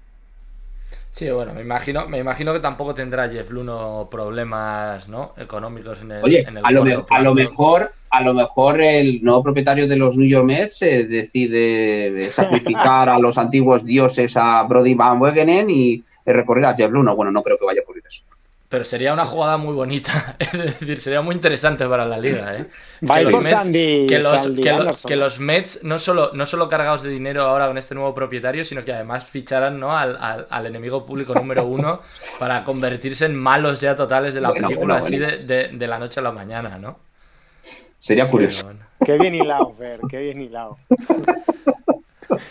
[1.16, 5.32] Sí, bueno, me imagino, me imagino que tampoco tendrá Jeff Luno problemas ¿no?
[5.38, 9.42] económicos en el, Oye, en a, lo a lo mejor, a lo mejor el nuevo
[9.42, 14.94] propietario de los New York Mets eh, decide sacrificar a los antiguos dioses a Brody
[14.94, 17.16] Van Wegenen y recorrer a Jeff Luno.
[17.16, 17.82] Bueno, no creo que vaya.
[18.68, 22.58] Pero sería una jugada muy bonita, es decir, sería muy interesante para la liga.
[22.58, 22.66] ¿eh?
[23.00, 27.44] Que, los Mets, que, los, que, los, Mets, no solo, no solo cargados de dinero
[27.44, 29.96] ahora con este nuevo propietario, sino que además ficharan ¿no?
[29.96, 32.02] al, al, enemigo público número uno
[32.40, 36.24] para convertirse en malos ya totales de la película, así de, de, la noche a
[36.24, 36.98] la mañana, ¿no?
[38.00, 38.72] Sería curioso.
[39.06, 40.78] Qué bien hilado, Fer, qué bien hilado.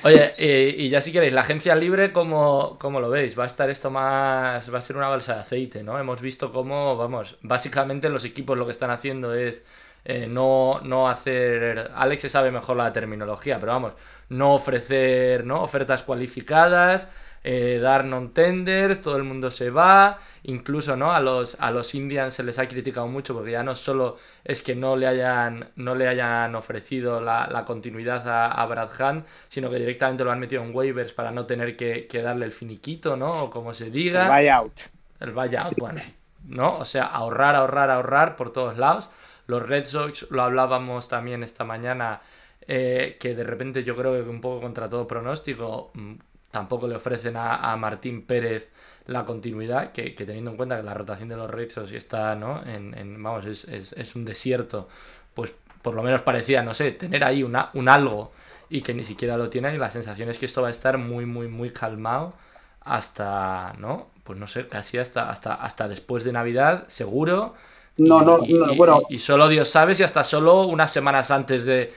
[0.04, 3.38] Oye, y, ya si queréis, la agencia libre, ¿cómo, ¿cómo, lo veis?
[3.38, 4.72] Va a estar esto más.
[4.72, 5.98] Va a ser una balsa de aceite, ¿no?
[5.98, 9.64] Hemos visto cómo, vamos, básicamente los equipos lo que están haciendo es
[10.04, 11.90] eh, no, no hacer.
[11.94, 13.94] Alex se sabe mejor la terminología, pero vamos,
[14.28, 15.62] no ofrecer ¿no?
[15.62, 17.10] ofertas cualificadas,
[17.46, 21.12] eh, dar non-tenders, todo el mundo se va, incluso ¿no?
[21.12, 24.62] a, los, a los Indians se les ha criticado mucho porque ya no solo es
[24.62, 29.78] que no le hayan, no le hayan ofrecido la, continuidad a, Brad Hunt, sino que
[29.78, 33.44] directamente lo han metido en waivers para no tener que, darle el finiquito, ¿no?
[33.44, 34.22] O como se diga.
[34.22, 34.80] El buyout.
[35.20, 36.00] El buyout, bueno.
[36.46, 36.78] ¿No?
[36.78, 39.10] O sea, ahorrar, ahorrar, ahorrar por todos lados.
[39.46, 42.22] Los Red Sox, lo hablábamos también esta mañana,
[42.66, 46.14] eh, que de repente yo creo que un poco contra todo pronóstico, mm,
[46.54, 48.70] tampoco le ofrecen a, Martín Pérez
[49.06, 52.62] la continuidad, que, teniendo en cuenta que la rotación de los Red Sox está, ¿no?
[52.64, 54.88] En, vamos, es, un desierto,
[55.34, 55.52] pues
[55.82, 58.32] por lo menos parecía, no sé, tener ahí una, un algo
[58.70, 60.96] y que ni siquiera lo tiene y la sensación es que esto va a estar
[60.96, 62.34] muy, muy, muy calmado
[62.82, 64.10] hasta, ¿no?
[64.22, 67.54] Pues no sé, casi hasta, hasta, hasta después de Navidad, seguro.
[67.96, 68.40] No, no,
[68.76, 69.02] bueno.
[69.08, 71.92] Y, solo Dios sabe si hasta solo unas semanas antes de,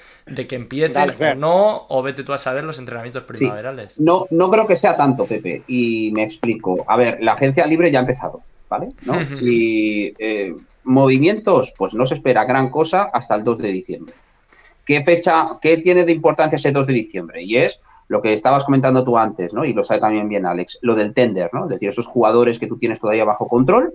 [0.48, 4.00] que empiece o no, o vete tú a saber los entrenamientos primaverales.
[4.00, 6.86] No, no creo que sea tanto, Pepe, y me explico.
[6.88, 8.90] A ver, la agencia libre ya ha empezado, ¿vale?
[9.42, 14.14] y eh, movimientos, pues no se espera gran cosa hasta el 2 de diciembre.
[14.86, 17.44] ¿Qué fecha, qué tiene de importancia ese 2 de diciembre?
[17.44, 19.66] Y es lo que estabas comentando tú antes, ¿no?
[19.66, 21.64] Y lo sabe también bien Alex, lo del tender, ¿no?
[21.64, 23.94] Es decir, esos jugadores que tú tienes todavía bajo control,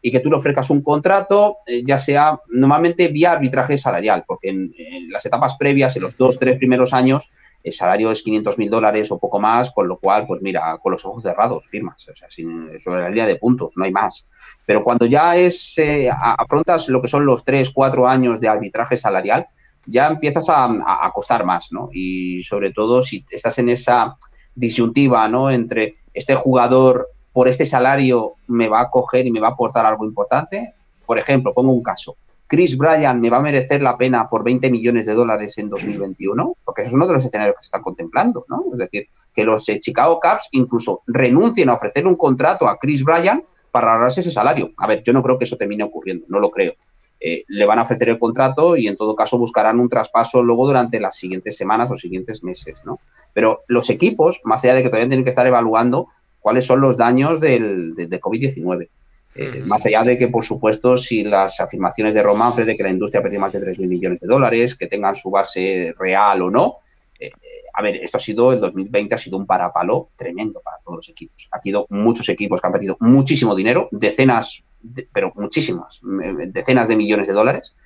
[0.00, 4.50] y que tú le ofrezcas un contrato, eh, ya sea normalmente vía arbitraje salarial, porque
[4.50, 4.72] en,
[5.10, 7.30] las etapas previas, en los dos, tres primeros años,
[7.64, 10.92] el salario es 500 mil dólares o poco más, con lo cual, pues mira, con
[10.92, 14.28] los ojos cerrados firmas, o sea, sin, sobre la línea de puntos, no hay más.
[14.64, 18.96] Pero cuando ya es, eh, afrontas lo que son los tres, cuatro años de arbitraje
[18.96, 19.46] salarial,
[19.86, 21.88] ya empiezas a, a, costar más, ¿no?
[21.92, 24.16] Y sobre todo si estás en esa
[24.54, 25.50] disyuntiva, ¿no?
[25.50, 27.08] Entre este jugador
[27.38, 30.74] por este salario me va a coger y me va a aportar algo importante.
[31.06, 32.16] Por ejemplo, pongo un caso.
[32.48, 36.56] Chris Bryan me va a merecer la pena por 20 millones de dólares en 2021,
[36.64, 38.64] porque eso es uno de los escenarios que se están contemplando, ¿no?
[38.72, 43.04] Es decir, que los eh, Chicago Cubs incluso renuncien a ofrecer un contrato a Chris
[43.04, 44.72] Bryan para ahorrarse ese salario.
[44.76, 46.72] A ver, yo no creo que eso termine ocurriendo, no lo creo.
[47.20, 50.66] Eh, le van a ofrecer el contrato y en todo caso buscarán un traspaso luego
[50.66, 52.98] durante las siguientes semanas o siguientes meses, ¿no?
[53.32, 56.08] Pero los equipos, más allá de que todavía tienen que estar evaluando,
[56.40, 58.88] cuáles son los daños del, de, COVID-19.
[59.34, 62.90] Eh, más allá de que, por supuesto, si las afirmaciones de Romanfre de que la
[62.90, 66.78] industria perdió más de 3.000 millones de dólares, que tengan su base real o no,
[67.20, 67.32] eh, eh,
[67.72, 71.08] a ver, esto ha sido, el 2020 ha sido un parapalo tremendo para todos los
[71.08, 71.48] equipos.
[71.52, 74.64] Ha habido muchos equipos que han perdido muchísimo dinero, decenas,
[75.12, 76.00] pero muchísimas,
[76.48, 77.76] decenas de millones de dólares.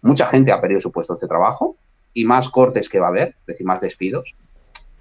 [0.00, 1.76] Mucha gente ha perdido su puesto de trabajo
[2.14, 4.34] y más cortes que va a haber, es decir, más despidos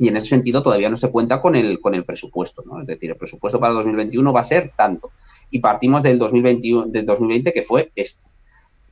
[0.01, 2.81] y en ese sentido todavía no se cuenta con el, con el presupuesto, ¿no?
[2.81, 5.11] Es decir, el presupuesto para 2021 va a ser tanto
[5.51, 8.25] y partimos del, 2021, del 2020 que fue este.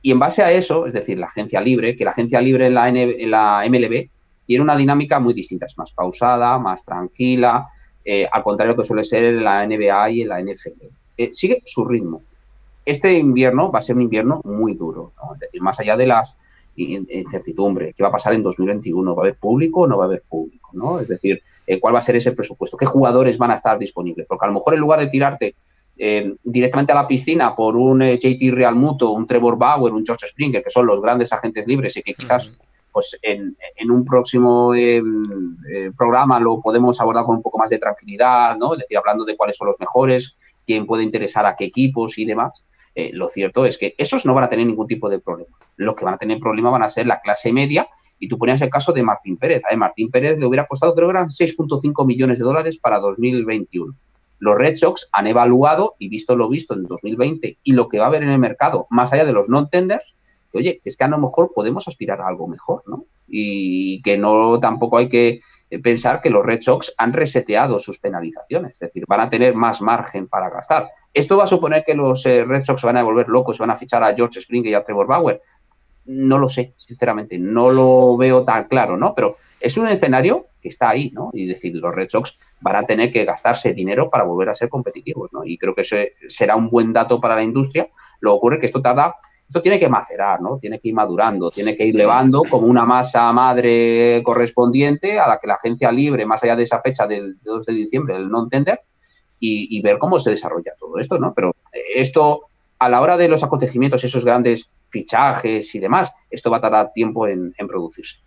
[0.02, 2.74] Y en base a eso, es decir, la agencia libre, que la agencia libre en
[2.74, 4.08] la, en la MLB
[4.46, 7.66] tiene una dinámica muy distinta, es más pausada, más tranquila,
[8.04, 10.86] eh, al contrario que suele ser en la NBA y en la NFL.
[11.16, 12.22] Eh, sigue su ritmo.
[12.84, 16.36] Este invierno va a ser un invierno muy duro, es decir, más allá de las
[16.80, 20.06] incertidumbre, qué va a pasar en 2021, ¿va a haber público o no va a
[20.06, 20.70] haber público?
[20.72, 21.00] ¿no?
[21.00, 22.76] Es decir, eh, ¿cuál va a ser ese presupuesto?
[22.76, 24.26] ¿Qué jugadores van a estar disponibles?
[24.26, 25.54] Porque a lo mejor en lugar de tirarte
[25.96, 30.04] eh, directamente a la piscina por un eh, JT Real Muto, un Trevor Bauer, un
[30.04, 32.50] George Springer, que son los grandes agentes libres y que quizás
[32.92, 33.54] pues en,
[33.88, 34.72] un próximo
[35.96, 38.72] programa lo podemos abordar con un poco más de tranquilidad, ¿no?
[38.72, 40.34] Es decir, hablando de cuáles son los mejores,
[40.66, 42.64] quién puede interesar a qué equipos y demás.
[43.12, 46.04] Lo cierto es que esos no van a tener ningún tipo de problema los que
[46.04, 47.88] van a tener problemas van a ser la clase media.
[48.18, 49.62] Y tú ponías el caso de Martín Pérez.
[49.70, 53.94] A Martín Pérez le hubiera costado, creo que eran 6.5 millones de dólares para 2021.
[54.40, 58.04] los Red Sox han evaluado y visto lo visto en 2020 y lo que va
[58.04, 60.14] a haber en el mercado, más allá de los non-tenders,
[60.50, 63.04] que oye, es que a lo mejor podemos aspirar a algo mejor, ¿no?
[63.28, 65.40] Y que no tampoco hay que
[65.78, 69.80] pensar que los Red Sox han reseteado sus penalizaciones, es decir, van a tener más
[69.80, 70.88] margen para gastar.
[71.14, 73.70] ¿Esto va a suponer que los eh, Red Sox van a volver locos y van
[73.70, 75.42] a fichar a George Springer y a Trevor Bauer?
[76.06, 79.14] No lo sé, sinceramente, no lo veo tan claro, ¿no?
[79.14, 81.30] Pero es un escenario que está ahí, ¿no?
[81.32, 84.68] Y decir, los Red Sox van a tener que gastarse dinero para volver a ser
[84.68, 85.44] competitivos, ¿no?
[85.44, 87.88] Y creo que ese será un buen dato para la industria.
[88.20, 89.16] Lo que ocurre es que esto tarda,
[89.50, 90.58] esto tiene que macerar, ¿no?
[90.58, 95.40] Tiene que ir madurando, tiene que ir levando como una masa madre correspondiente a la
[95.40, 98.80] que la agencia libre, más allá de esa fecha del 2 de diciembre, el non-tender,
[99.40, 101.34] y, ver cómo se desarrolla todo esto, ¿no?
[101.34, 101.56] Pero
[101.94, 102.42] esto,
[102.78, 106.92] a la hora de los acontecimientos, esos grandes fichajes y demás, esto va a tardar
[106.92, 108.18] tiempo en producirse.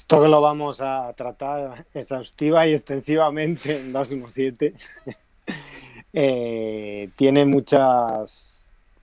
[0.00, 4.74] Esto que lo vamos a tratar exhaustiva y extensivamente en 217
[6.14, 8.59] eh, tiene muchas,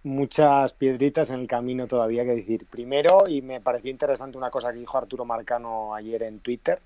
[0.08, 2.66] muchas piedritas en el camino todavía que decir.
[2.70, 6.80] Primero, y me pareció interesante una cosa que dijo Arturo Marcano ayer en Twitter,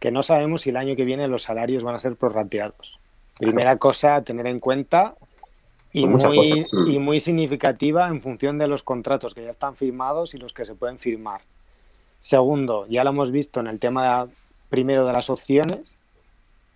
[0.00, 2.98] que no sabemos si el año que viene los salarios van a ser prorrateados.
[3.38, 5.14] Primera cosa a tener en cuenta
[5.92, 10.38] y muy, y muy significativa en función de los contratos que ya están firmados y
[10.38, 11.42] los que se pueden firmar.
[12.18, 14.28] Segundo, ya lo hemos visto en el tema
[14.70, 16.00] primero de las opciones,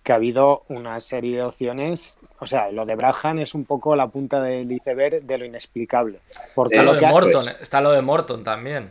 [0.09, 3.95] que ha habido una serie de opciones, o sea, lo de Braham es un poco
[3.95, 6.21] la punta del iceberg de lo inexplicable.
[6.55, 8.89] Porque está, lo de Morton, está lo de Morton también.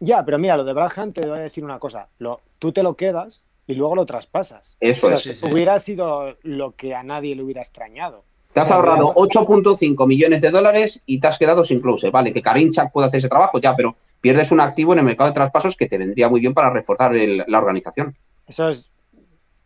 [0.00, 2.82] Ya, pero mira, lo de Braham te voy a decir una cosa, lo, tú te
[2.82, 4.76] lo quedas y luego lo traspasas.
[4.80, 5.42] Eso es.
[5.42, 8.24] Hubiera sido lo que a nadie le hubiera extrañado.
[8.52, 12.10] Te has ahorrado 8.5 millones de dólares y te has quedado sin close.
[12.10, 15.06] Vale, que Karim Chak puede hacer ese trabajo, ya, pero pierdes un activo en el
[15.06, 18.14] mercado de traspasos que te vendría muy bien para reforzar la organización.
[18.46, 18.90] Eso es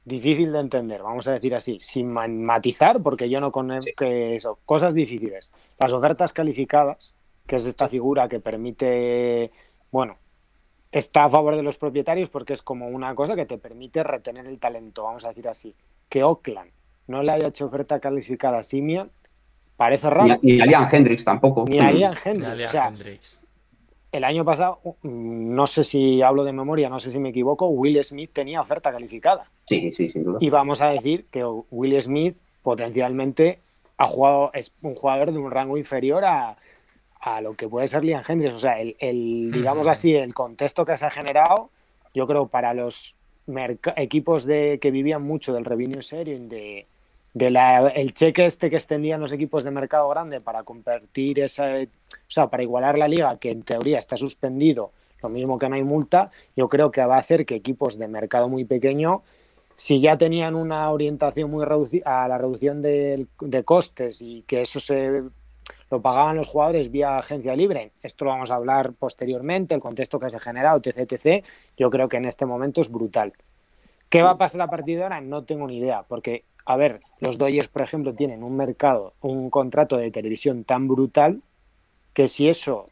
[0.04, 4.58] difícil de entender, vamos a decir así, sin matizar, porque yo no conozco eso.
[4.64, 5.52] Cosas difíciles.
[5.78, 7.14] Las ofertas calificadas,
[7.46, 9.50] que es esta figura que permite,
[9.90, 10.16] bueno,
[10.92, 14.46] está a favor de los propietarios porque es como una cosa que te permite retener
[14.46, 15.74] el talento, vamos a decir así.
[16.08, 16.70] Que Oakland
[17.06, 19.10] no le haya hecho oferta calificada a Simian,
[19.76, 20.38] parece raro.
[20.42, 21.64] Ni, a Liam Hendricks tampoco.
[21.66, 23.40] Ni a Liam Hendricks
[24.14, 28.02] el año pasado, no sé si hablo de memoria, no sé si me equivoco, Will
[28.04, 29.50] Smith tenía oferta calificada.
[29.66, 30.38] Sí, sí, sin duda.
[30.40, 33.58] Y vamos a decir que Will Smith potencialmente
[33.96, 36.56] ha jugado, es un jugador de un rango inferior a,
[37.40, 38.54] lo que puede ser Liam Hendricks.
[38.54, 41.70] O sea, el, digamos así, el contexto que se ha generado,
[42.12, 43.16] yo creo para los
[43.96, 46.86] equipos de, que vivían mucho del revenue sharing, de,
[47.34, 51.86] el cheque este que extendían los equipos de mercado grande para convertir esa, o
[52.28, 55.82] sea, para igualar la liga, que en teoría está suspendido, lo mismo que no hay
[55.82, 59.22] multa, yo creo que va a hacer que equipos de mercado muy pequeño,
[59.74, 64.62] si ya tenían una orientación muy reducida a la reducción de, de, costes y que
[64.62, 65.22] eso se
[65.90, 70.20] lo pagaban los jugadores vía agencia libre, esto lo vamos a hablar posteriormente, el contexto
[70.20, 71.44] que se ha generado, etc, etc,
[71.76, 73.32] yo creo que en este momento es brutal.
[74.14, 75.20] ¿Qué va a pasar a partir de ahora?
[75.20, 79.50] No tengo ni idea, porque a ver, los Dodgers, por ejemplo, tienen un mercado, un
[79.50, 81.42] contrato de televisión tan brutal
[82.12, 82.84] que si eso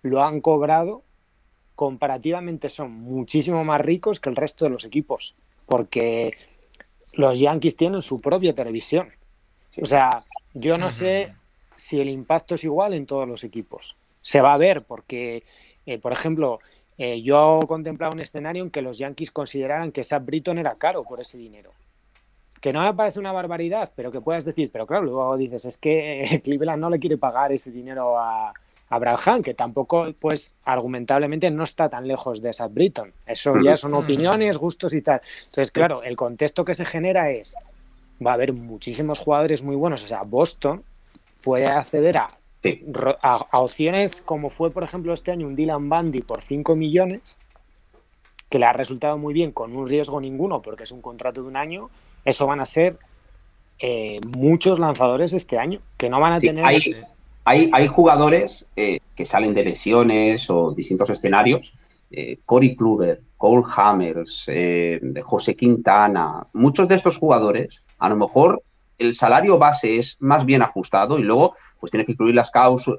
[0.00, 1.02] lo han cobrado,
[1.74, 5.36] comparativamente son muchísimo más ricos que el resto de los equipos,
[5.66, 6.32] porque
[7.12, 9.10] los Yankees tienen su propia televisión.
[9.82, 10.22] O sea,
[10.54, 11.34] yo no sé
[11.74, 13.98] si el impacto es igual en todos los equipos.
[14.22, 15.44] Se va a ver, porque,
[15.84, 16.60] eh, por ejemplo,
[16.98, 21.04] eh, yo contemplaba un escenario en que los Yankees consideraran que Sam Britton era caro
[21.04, 21.72] por ese dinero
[22.60, 25.78] que no me parece una barbaridad, pero que puedas decir, pero claro, luego dices, es
[25.78, 28.52] que Cleveland no le quiere pagar ese dinero a,
[28.88, 33.12] a que tampoco, pues, argumentablemente no está tan lejos de Sad Britton.
[33.26, 35.20] Eso ya son opiniones, gustos y tal.
[35.28, 37.56] Entonces, claro, el contexto que se genera es,
[38.24, 40.82] va a haber muchísimos jugadores muy buenos, o sea, Boston
[41.44, 42.26] puede acceder a,
[43.22, 47.38] a, opciones como fue, por ejemplo, este año un Dylan Bundy por 5 millones,
[48.48, 51.48] que le ha resultado muy bien con un riesgo ninguno, porque es un contrato de
[51.48, 51.90] un año,
[52.24, 52.98] eso van a ser
[53.78, 56.64] eh, muchos lanzadores este año, que no van a tener...
[57.48, 61.72] Hay, hay, jugadores eh, que salen de lesiones o distintos escenarios.
[62.10, 64.46] Eh, Cory Kluber, Cole Hammers,
[65.22, 68.62] José Quintana, muchos de estos jugadores, a lo mejor
[68.98, 72.50] el salario base es más bien ajustado y luego pues tiene que incluir las,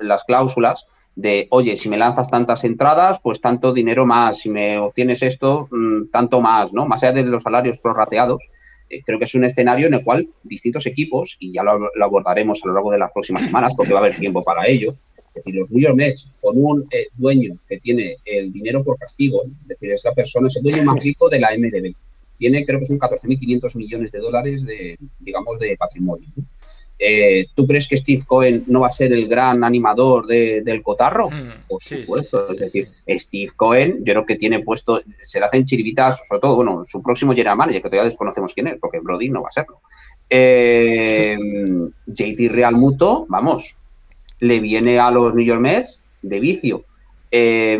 [0.01, 0.85] las cláusulas
[1.17, 5.67] de, oye, si me lanzas tantas entradas, pues tanto dinero más, si me obtienes esto,
[5.71, 6.85] mm, tanto más, ¿no?
[6.85, 8.47] Más allá de los salarios prorrateados,
[8.89, 12.61] eh, creo que es un escenario en el cual distintos equipos, y ya lo, abordaremos
[12.63, 14.95] a lo largo de las próximas semanas, porque va a haber tiempo para ello,
[15.29, 18.99] es decir, los New York Mets, con un eh, dueño que tiene el dinero por
[18.99, 21.95] castigo, es decir, esta persona es el dueño más rico de la MLB.
[22.37, 26.29] Tiene creo que son 14.500 millones de dólares de, digamos, de patrimonio.
[26.99, 31.29] Eh, ¿Tú crees que Steve Cohen no va a ser el gran animador del cotarro?
[31.29, 32.51] Hmm, Por supuesto.
[32.51, 36.55] es decir, Steve Cohen, yo creo que tiene puesto, se le hacen chirivitas, sobre todo,
[36.55, 39.51] bueno, su próximo general manager, que todavía desconocemos quién es, porque Brody no va a
[39.51, 39.81] serlo.
[40.29, 41.37] Eh,
[42.07, 43.77] JT Real Muto, vamos,
[44.39, 46.83] le viene a los New York Mets de vicio.
[47.29, 47.79] Eh,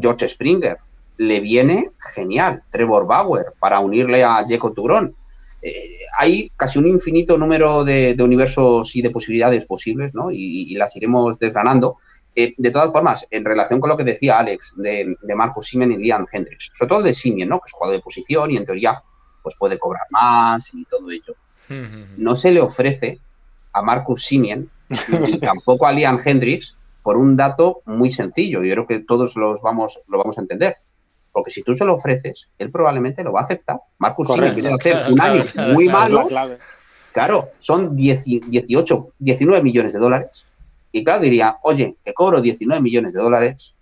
[0.00, 0.78] George Springer,
[1.18, 2.62] le viene genial.
[2.70, 5.14] Trevor Bauer, para unirle a Jacob Tugrón.
[5.60, 10.30] Eh, hay casi un infinito número de, universos y de posibilidades posibles, ¿no?
[10.30, 11.96] Y, las iremos desgranando.
[12.34, 15.92] Eh, de todas formas, en relación con lo que decía Alex de, de Marcus Simen
[15.92, 17.58] y Liam Hendricks, sobre todo de Simen, ¿no?
[17.58, 19.02] Que es jugador de posición y en teoría
[19.42, 21.34] pues puede cobrar más y todo ello.
[22.16, 23.18] No se le ofrece
[23.72, 24.70] a Marcus Simen
[25.20, 28.62] ni tampoco a Liam Hendricks por un dato muy sencillo.
[28.62, 30.78] Yo creo que todos los vamos, lo vamos a entender.
[31.38, 33.78] Porque si tú se lo ofreces, él probablemente lo va a aceptar.
[33.98, 36.28] Marcus quiere hacer un año muy malo.
[37.12, 40.44] Claro, son 18, 19 millones de dólares.
[40.90, 43.74] Y claro, diría, oye, que cobro 19 millones de dólares,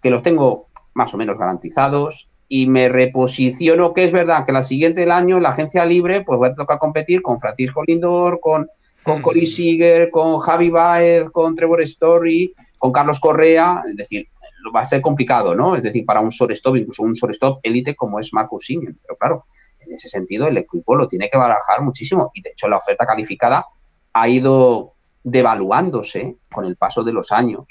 [0.00, 4.62] que los tengo más o menos garantizados y me reposiciono, que es verdad que la
[4.62, 8.68] siguiente del año la agencia libre, pues voy a tocar competir con Francisco Lindor, con,
[9.02, 9.46] con mm.
[9.46, 14.28] Seager, con Javi Baez, con Trevor Story, con Carlos Correa, es decir,
[14.70, 15.74] va a ser complicado, ¿no?
[15.74, 18.98] Es decir, para un shortstop, incluso un shortstop élite como es Marcus Simeon.
[19.02, 19.44] Pero claro,
[19.80, 23.06] en ese sentido el equipo lo tiene que barajar muchísimo y de hecho la oferta
[23.06, 23.66] calificada
[24.12, 24.94] ha ido
[25.24, 27.64] devaluándose con el paso de los años.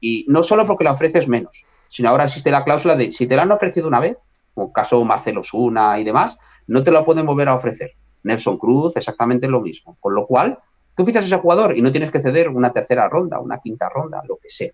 [0.00, 3.36] Y no solo porque la ofreces menos, sino ahora existe la cláusula de si te
[3.36, 4.18] la han ofrecido una vez,
[4.54, 7.92] como caso Marcelo Suna y demás, no te lo pueden volver a ofrecer.
[8.22, 9.96] Nelson Cruz, exactamente lo mismo.
[10.00, 10.58] Con lo cual,
[10.94, 13.88] tú fichas a ese jugador y no tienes que ceder una tercera ronda, una quinta
[13.88, 14.72] ronda, lo que sea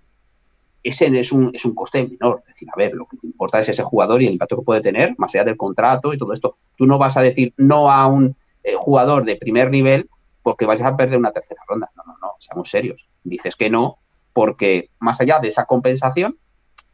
[0.82, 2.40] ese es un, es un coste menor.
[2.42, 4.64] Es decir, a ver, lo que te importa es ese jugador y el impacto que
[4.64, 6.56] puede tener, más allá del contrato y todo esto.
[6.76, 10.08] Tú no vas a decir no a un eh, jugador de primer nivel
[10.42, 11.90] porque vayas a perder una tercera ronda.
[11.96, 13.08] No, no, no, seamos serios.
[13.24, 13.98] Dices que no
[14.32, 16.38] porque más allá de esa compensación,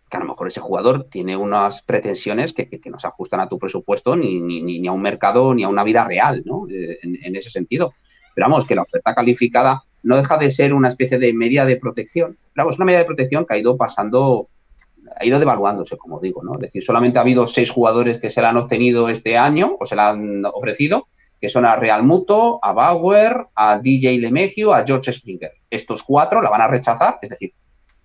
[0.09, 3.49] que a lo mejor ese jugador tiene unas pretensiones que, que, no se ajustan a
[3.49, 6.66] tu presupuesto ni, ni, ni, a un mercado ni a una vida real, ¿no?
[6.68, 7.93] Eh, en, en ese sentido.
[8.34, 11.78] Pero vamos, que la oferta calificada no deja de ser una especie de media de
[11.78, 12.38] protección.
[12.54, 14.48] Claro, es una media de protección que ha ido pasando,
[15.18, 16.54] ha ido devaluándose, como digo, ¿no?
[16.54, 19.84] Es decir, solamente ha habido seis jugadores que se la han obtenido este año o
[19.84, 21.09] se la han ofrecido,
[21.40, 25.50] que son a Real Muto, a Bauer, a DJ Lemegio, a George Springer.
[25.68, 27.52] Estos cuatro la van a rechazar, es decir,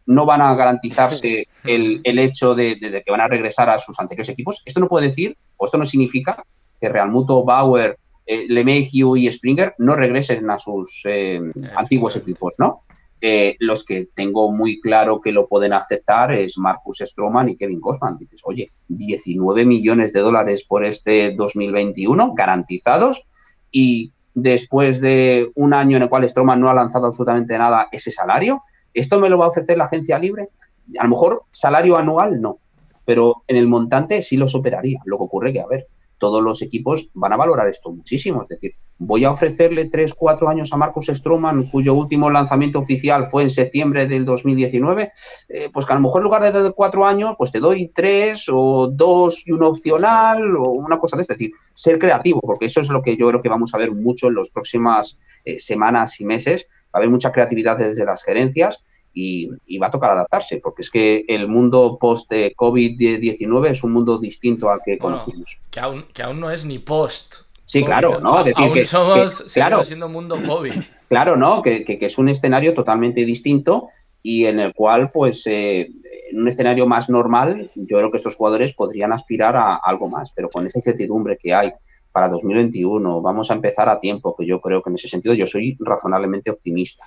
[0.08, 4.64] no van a garantizarse el, hecho de, que van a regresar a sus anteriores equipos.
[4.66, 6.44] Esto no puede decir, o esto no significa
[6.80, 8.48] que Real Muto, Bauer, eh,
[8.92, 11.42] y Springer no regresen a sus eh,
[11.76, 12.84] antiguos equipos, ¿no?
[13.24, 17.80] Eh, los que tengo muy claro que lo pueden aceptar es Marcus Stroman y Kevin
[17.80, 18.18] Cosman.
[18.18, 23.22] Dices, oye, 19 millones de dólares por este 2021 garantizados
[23.70, 28.10] y después de un año en el cual Stroman no ha lanzado absolutamente nada ese
[28.10, 30.50] salario, ¿esto me lo va a ofrecer la agencia libre?
[30.98, 32.58] A lo mejor salario anual no,
[33.06, 35.00] pero en el montante sí lo superaría.
[35.06, 35.88] Lo que ocurre que, a ver,
[36.22, 38.44] todos los equipos van a valorar esto muchísimo.
[38.44, 43.26] Es decir, voy a ofrecerle 3, 4 años a Marcus Stroman, cuyo último lanzamiento oficial
[43.26, 45.12] fue en septiembre del 2019,
[45.50, 48.46] eh, pues que a lo mejor en lugar de 4 años, pues te doy 3
[48.52, 52.82] o 2 y un opcional o una cosa de Es decir, ser creativo, porque eso
[52.82, 56.22] es lo que yo creo que vamos a ver mucho en las próximas eh, semanas
[56.22, 56.68] y meses.
[56.94, 60.90] Va a haber mucha creatividad desde las gerencias y, va a tocar adaptarse, porque es
[60.90, 65.60] que el mundo post-COVID-19 es un mundo distinto al que conocimos.
[65.70, 67.36] Que aún, que aún no es ni post.
[67.66, 68.38] Sí, claro, ¿no?
[68.38, 70.74] aún que, somos, claro, siendo mundo COVID.
[71.08, 71.62] Claro, ¿no?
[71.62, 73.90] Que, es un escenario totalmente distinto
[74.24, 75.90] y en el cual, pues, eh,
[76.32, 80.32] en un escenario más normal, yo creo que estos jugadores podrían aspirar a algo más,
[80.32, 81.74] pero con esa incertidumbre que hay
[82.14, 85.48] para 2021, vamos a empezar a tiempo, que yo creo que en ese sentido yo
[85.48, 87.04] soy razonablemente optimista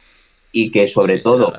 [0.55, 1.53] y que sobre todo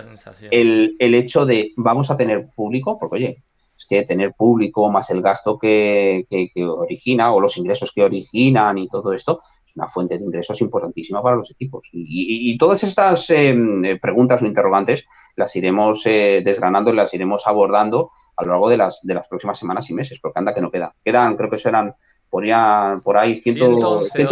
[0.49, 3.43] el, el, hecho de vamos a tener público, porque oye,
[3.77, 8.77] es que tener público más el gasto que, que, origina o los ingresos que originan
[8.77, 11.89] y todo esto es una fuente de ingresos importantísima para los equipos.
[11.91, 15.03] Y, y, todas estas eh, preguntas o interrogantes
[15.35, 19.27] las iremos eh, desgranando y las iremos abordando a lo largo de las, de las
[19.27, 20.95] próximas semanas y meses, porque anda que no queda.
[21.03, 21.95] Quedan, creo que serán
[22.35, 24.27] ponía por ahí 111,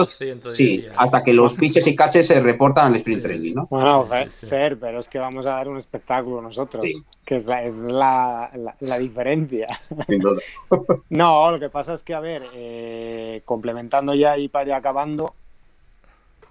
[0.47, 3.67] sí, hasta que los pitches y caches se reportan al sprint training, ¿no?
[3.69, 6.83] Bueno, Fer, pero es que vamos a dar un espectáculo nosotros,
[7.23, 9.67] que es la, es la, la, diferencia.
[11.11, 15.33] no, lo que pasa es que, a ver, eh, complementando ya y para ir acabando,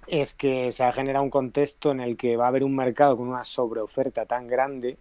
[0.07, 3.19] es que se ha generado un contexto en el que va a haber un mercado
[3.19, 4.97] con una sobreoferta tan grande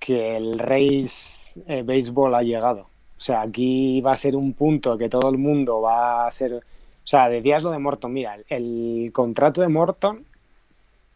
[0.00, 2.88] que el race eh, béisbol ha llegado.
[3.18, 6.54] O sea, aquí va a ser un punto que todo el mundo va a ser...
[6.54, 6.60] O
[7.10, 8.12] sea, decías lo de Morton.
[8.12, 10.24] Mira, el contrato de Morton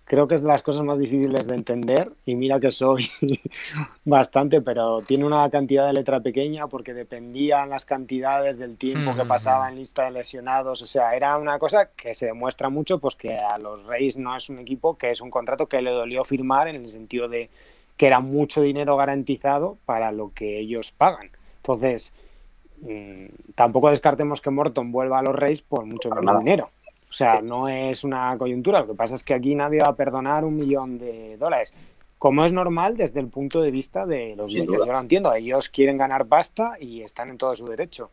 [0.04, 3.08] creo que es de las cosas más difíciles de entender y mira que soy
[4.04, 9.24] bastante, pero tiene una cantidad de letra pequeña porque dependían las cantidades del tiempo que
[9.24, 13.14] pasaba en lista de lesionados, o sea, era una cosa que se demuestra mucho pues
[13.14, 16.24] que a los Reyes no es un equipo que es un contrato que le dolió
[16.24, 17.48] firmar en el sentido de
[17.96, 21.28] que era mucho dinero garantizado para lo que ellos pagan.
[21.62, 22.12] Entonces,
[22.80, 26.70] mm, tampoco descartemos que Morton vuelva a los Reyes por mucho menos dinero.
[27.08, 28.80] O sea, no es una coyuntura.
[28.80, 31.74] Lo que pasa es que aquí nadie va a perdonar un millón de dólares.
[32.18, 34.86] Como es normal desde el punto de vista de los dueños.
[34.86, 35.34] Yo lo entiendo.
[35.34, 38.10] Ellos quieren ganar pasta y están en todo su derecho.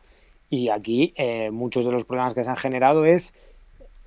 [0.50, 3.34] Y aquí eh, muchos de los problemas que se han generado es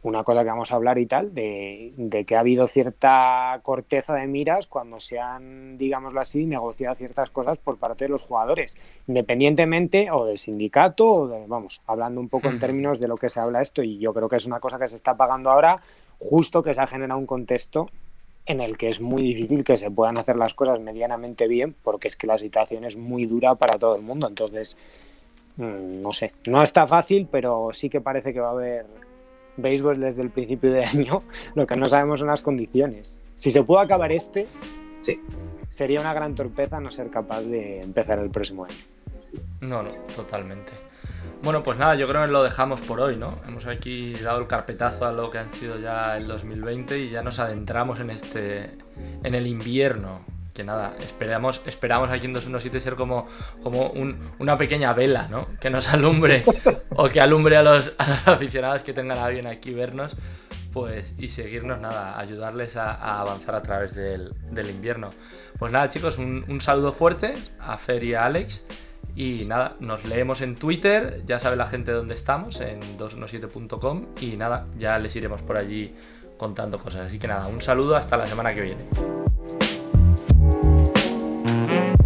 [0.04, 4.28] una cosa que vamos a hablar y tal, de, que ha habido cierta corteza de
[4.28, 8.78] miras cuando se han, digámoslo así, negociado ciertas cosas por parte de los jugadores,
[9.08, 13.30] independientemente o del sindicato o de, vamos, hablando un poco en términos de lo que
[13.30, 15.82] se habla esto y yo creo que es una cosa que se está pagando ahora,
[16.20, 17.90] justo que se ha generado un contexto
[18.46, 22.10] en el que es muy difícil que se puedan hacer las cosas medianamente bien porque
[22.10, 24.78] es que la situación es muy dura para todo el mundo, entonces,
[25.56, 29.03] mm, no sé, no está fácil, pero sí que parece que va a haber
[29.58, 31.24] béisbol desde el principio de año,
[31.56, 33.22] lo que no sabemos son las condiciones.
[33.36, 34.48] Si se puede acabar este,
[35.02, 35.22] sí.
[35.68, 38.76] sería una gran torpeza no ser capaz de empezar el próximo año.
[39.62, 40.72] No, no, totalmente.
[41.44, 43.40] Bueno, pues nada, yo creo que lo dejamos por hoy, ¿no?
[43.48, 47.22] Hemos aquí dado el carpetazo a lo que han sido ya el 2020 y ya
[47.22, 48.78] nos adentramos en este
[49.24, 50.22] en el invierno
[50.54, 53.28] que nada, esperamos, esperamos aquí en 217 ser como,
[53.64, 53.92] como
[54.40, 55.48] una pequeña vela, ¿no?
[55.60, 56.44] Que nos alumbre
[56.96, 60.16] o que alumbre a los, aficionados que tengan a bien aquí vernos,
[60.72, 64.34] pues y seguirnos, nada, ayudarles a, avanzar a través del,
[64.70, 65.10] invierno.
[65.58, 68.66] Pues nada, chicos, un, saludo fuerte a Fer y a Alex.
[69.16, 74.06] Y nada, nos leemos en Twitter, ya sabe la gente dónde estamos, en 217.com.
[74.22, 75.96] Y nada, ya les iremos por allí
[76.38, 77.08] contando cosas.
[77.08, 78.88] Así que nada, un saludo hasta la semana que viene.
[81.66, 82.03] Thank